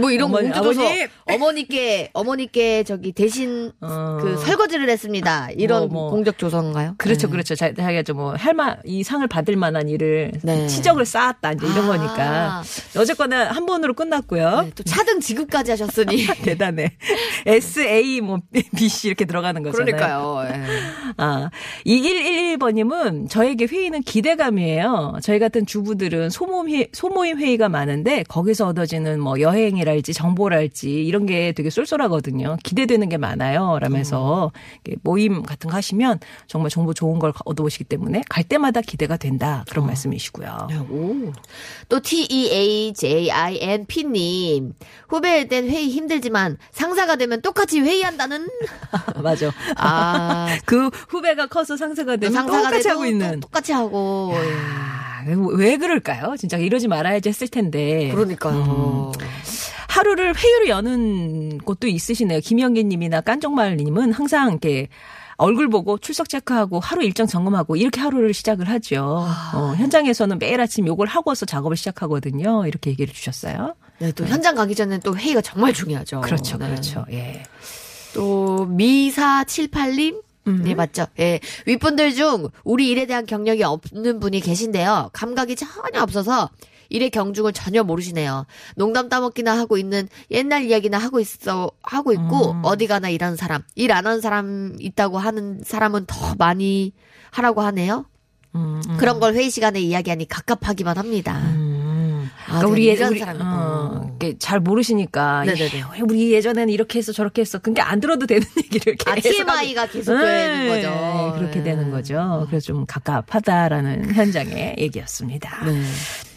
뭐 0.00 0.10
이런 0.10 0.28
어머니, 0.28 0.50
공조조서 0.50 0.80
아버님! 0.82 1.08
어머니께 1.26 2.10
어머니께 2.12 2.84
저기 2.84 3.12
대신 3.12 3.72
어. 3.80 4.18
그 4.20 4.36
설거지를 4.38 4.88
했습니다. 4.88 5.50
이런 5.50 5.88
뭐, 5.88 6.02
뭐. 6.04 6.10
공적 6.10 6.38
조서인가요? 6.38 6.94
그렇죠, 6.98 7.26
네. 7.26 7.32
그렇죠. 7.32 7.54
자, 7.54 7.72
자기가 7.74 8.02
좀뭐 8.02 8.34
할만 8.36 8.78
이 8.84 9.02
상을 9.02 9.26
받을 9.26 9.56
만한 9.56 9.88
일을 9.88 10.32
네. 10.42 10.66
치적을 10.66 11.04
쌓았다 11.04 11.52
이제 11.52 11.66
이런 11.66 11.84
아. 11.90 11.96
거니까 11.96 12.62
어쨌거나 12.96 13.50
한 13.50 13.66
번으로 13.66 13.94
끝났고요. 13.94 14.62
네, 14.62 14.70
또 14.74 14.82
차등 14.82 15.20
지급까지 15.20 15.72
하셨으니 15.72 16.26
대단해. 16.42 16.92
S 17.46 17.80
A 17.80 18.20
뭐 18.20 18.38
B 18.76 18.88
C 18.88 19.08
이렇게 19.08 19.24
들어가는 19.24 19.62
거잖아요. 19.62 19.96
그러니까요. 19.96 20.44
예. 20.48 20.66
아, 21.16 21.50
2111번님은 21.86 23.28
저에게 23.28 23.66
회의는 23.66 24.02
기대감이에요. 24.02 25.18
저희 25.22 25.38
같은 25.38 25.66
주부들은 25.66 26.30
소모임, 26.30 26.74
회, 26.74 26.88
소모임 26.92 27.38
회의가 27.38 27.68
많은데 27.68 28.24
거기서 28.28 28.66
얻어지는 28.68 29.20
뭐 29.20 29.40
여행이랄지 29.54 30.12
정보랄지 30.14 31.04
이런 31.04 31.26
게 31.26 31.52
되게 31.52 31.70
쏠쏠하거든요. 31.70 32.56
기대되는 32.62 33.08
게 33.08 33.16
많아요. 33.16 33.78
라면서 33.80 34.52
이렇게 34.84 34.98
모임 35.02 35.42
같은 35.42 35.70
거 35.70 35.76
하시면 35.76 36.20
정말 36.46 36.70
정보 36.70 36.94
좋은 36.94 37.18
걸 37.18 37.32
얻어오시기 37.44 37.84
때문에 37.84 38.22
갈 38.28 38.44
때마다 38.44 38.80
기대가 38.80 39.16
된다. 39.16 39.64
그런 39.68 39.86
말씀이시고요. 39.86 40.68
오. 40.90 41.32
또 41.88 42.00
T 42.00 42.26
E 42.30 42.50
A 42.52 42.92
J 42.94 43.30
I 43.30 43.58
N 43.60 43.86
P님 43.86 44.72
후배일 45.08 45.48
땐 45.48 45.68
회의 45.68 45.88
힘들지만 45.88 46.56
상사가 46.72 47.16
되면 47.16 47.42
똑같이 47.42 47.80
회의한다는 47.80 48.46
맞아. 49.22 49.50
아 49.76 50.58
그 50.66 50.88
후배가 51.08 51.46
커서 51.46 51.76
상사가 51.76 52.16
되면 52.16 52.32
상사가 52.32 52.68
똑같이 52.70 52.88
하고 52.88 53.06
있는. 53.06 53.34
또 53.34 53.40
똑같이 53.40 53.72
하고 53.72 54.32
예. 54.34 54.99
아, 55.34 55.46
왜 55.54 55.76
그럴까요? 55.76 56.34
진짜 56.38 56.56
이러지 56.56 56.88
말아야지 56.88 57.28
했을 57.28 57.48
텐데. 57.48 58.10
그러니까요. 58.12 59.12
하루를 59.88 60.36
회의로 60.36 60.68
여는 60.68 61.58
곳도 61.58 61.88
있으시네요. 61.88 62.40
김영기 62.40 62.84
님이나 62.84 63.20
깐정마을 63.20 63.76
님은 63.76 64.12
항상 64.12 64.50
이렇게 64.50 64.88
얼굴 65.36 65.68
보고 65.68 65.98
출석 65.98 66.28
체크하고 66.28 66.80
하루 66.80 67.02
일정 67.02 67.26
점검하고 67.26 67.76
이렇게 67.76 68.00
하루를 68.00 68.34
시작을 68.34 68.68
하죠. 68.68 69.24
아. 69.26 69.52
어, 69.54 69.74
현장에서는 69.74 70.38
매일 70.38 70.60
아침 70.60 70.86
요걸 70.86 71.08
하고서 71.08 71.46
작업을 71.46 71.76
시작하거든요. 71.76 72.66
이렇게 72.66 72.90
얘기를 72.90 73.12
주셨어요. 73.12 73.74
네, 73.98 74.12
또 74.12 74.26
현장 74.26 74.54
가기 74.54 74.74
전에 74.74 74.98
또 75.00 75.16
회의가 75.16 75.40
정말 75.40 75.72
중요하죠. 75.72 76.20
그렇죠, 76.20 76.58
네. 76.58 76.68
그렇죠. 76.68 77.04
예. 77.10 77.42
또 78.14 78.66
미사칠팔 78.66 79.98
님 80.46 80.62
네, 80.64 80.74
맞죠. 80.74 81.06
예. 81.18 81.40
윗분들 81.66 82.14
중 82.14 82.48
우리 82.64 82.88
일에 82.90 83.06
대한 83.06 83.26
경력이 83.26 83.62
없는 83.62 84.20
분이 84.20 84.40
계신데요. 84.40 85.10
감각이 85.12 85.54
전혀 85.56 86.02
없어서 86.02 86.48
일의 86.88 87.10
경중을 87.10 87.52
전혀 87.52 87.84
모르시네요. 87.84 88.46
농담 88.74 89.08
따먹기나 89.08 89.56
하고 89.56 89.78
있는 89.78 90.08
옛날 90.30 90.64
이야기나 90.64 90.98
하고 90.98 91.20
있어, 91.20 91.70
하고 91.82 92.12
있고, 92.12 92.56
어디 92.64 92.88
가나 92.88 93.08
일하는 93.10 93.36
사람, 93.36 93.62
일 93.76 93.92
안 93.92 94.06
하는 94.06 94.20
사람 94.20 94.76
있다고 94.80 95.18
하는 95.18 95.60
사람은 95.64 96.06
더 96.06 96.34
많이 96.36 96.92
하라고 97.30 97.60
하네요. 97.60 98.06
음, 98.56 98.82
음. 98.88 98.96
그런 98.96 99.20
걸 99.20 99.34
회의 99.34 99.50
시간에 99.50 99.78
이야기하니 99.80 100.26
갑갑하기만 100.26 100.98
합니다. 100.98 101.40
음. 102.50 102.56
아, 102.56 102.58
그러니까 102.58 102.68
우리 102.68 102.86
예, 102.88 102.92
우리 103.04 103.20
사람이- 103.20 103.40
어, 103.40 103.44
어. 103.44 104.18
잘 104.38 104.60
모르시니까 104.60 105.44
네네네. 105.44 105.70
예, 105.78 105.84
왜 105.94 106.00
우리 106.02 106.32
예전에는 106.32 106.68
이렇게 106.72 106.98
했어 106.98 107.12
저렇게 107.12 107.40
했어. 107.42 107.58
그러니까 107.58 107.88
안 107.90 108.00
들어도 108.00 108.26
되는 108.26 108.42
얘기를 108.64 108.94
이렇게 108.94 109.10
아, 109.10 109.14
해서 109.14 109.28
TMI가 109.30 109.86
계속 109.86 110.16
되는 110.18 110.68
거죠. 110.68 110.90
네, 110.90 111.32
그렇게 111.38 111.58
네. 111.58 111.64
되는 111.64 111.90
거죠. 111.90 112.46
그래서 112.48 112.66
좀 112.66 112.84
갑갑하다라는 112.86 114.14
현장의 114.14 114.76
얘기였습니다. 114.78 115.64
네. 115.64 115.82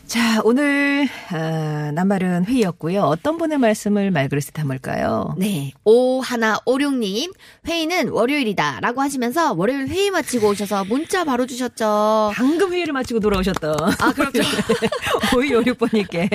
자, 0.05 0.41
오늘 0.43 1.07
아, 1.31 1.91
남발은 1.93 2.45
회의였고요. 2.45 3.01
어떤 3.03 3.37
분의 3.37 3.57
말씀을 3.57 4.11
말그릇에 4.11 4.51
담을까요? 4.53 5.33
네. 5.39 5.71
오하나오륙님, 5.85 7.31
회의는 7.65 8.09
월요일이다. 8.09 8.79
라고 8.81 9.01
하시면서 9.01 9.53
월요일 9.53 9.87
회의 9.87 10.11
마치고 10.11 10.49
오셔서 10.49 10.85
문자 10.85 11.23
바로 11.23 11.47
주셨죠. 11.47 12.31
방금 12.35 12.73
회의를 12.73 12.93
마치고 12.93 13.21
돌아오셨던 13.21 13.75
아, 13.99 14.13
그렇죠. 14.13 14.41
5256번님께 15.31 16.29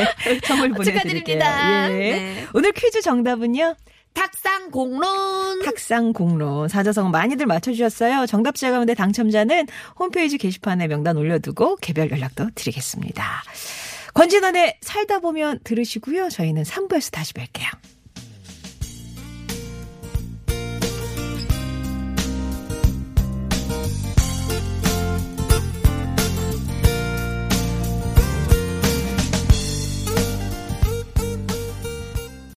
선물 0.44 0.70
보내드릴게요. 0.74 0.85
축하드립니다. 1.38 1.92
예. 1.92 1.94
네. 1.96 2.46
오늘 2.54 2.72
퀴즈 2.72 3.00
정답은요? 3.02 3.76
탁상 4.14 4.71
공론. 4.71 5.62
탁상 5.64 6.12
공론 6.12 6.68
사자성어 6.68 7.11
많이들 7.11 7.47
맞춰주셨어요. 7.47 8.27
정답자 8.27 8.71
가운데 8.71 8.94
당첨자는 8.94 9.66
홈페이지 9.99 10.38
게시판에 10.38 10.88
명단 10.88 11.16
올려두고 11.16 11.77
개별 11.77 12.11
연락도 12.11 12.51
드리겠습니다. 12.55 13.42
권진원의 14.14 14.79
살다 14.81 15.21
보면 15.21 15.61
들으시고요. 15.64 16.29
저희는 16.31 16.64
3부에서 16.64 17.12
다시 17.12 17.33
뵐게요. 17.35 17.98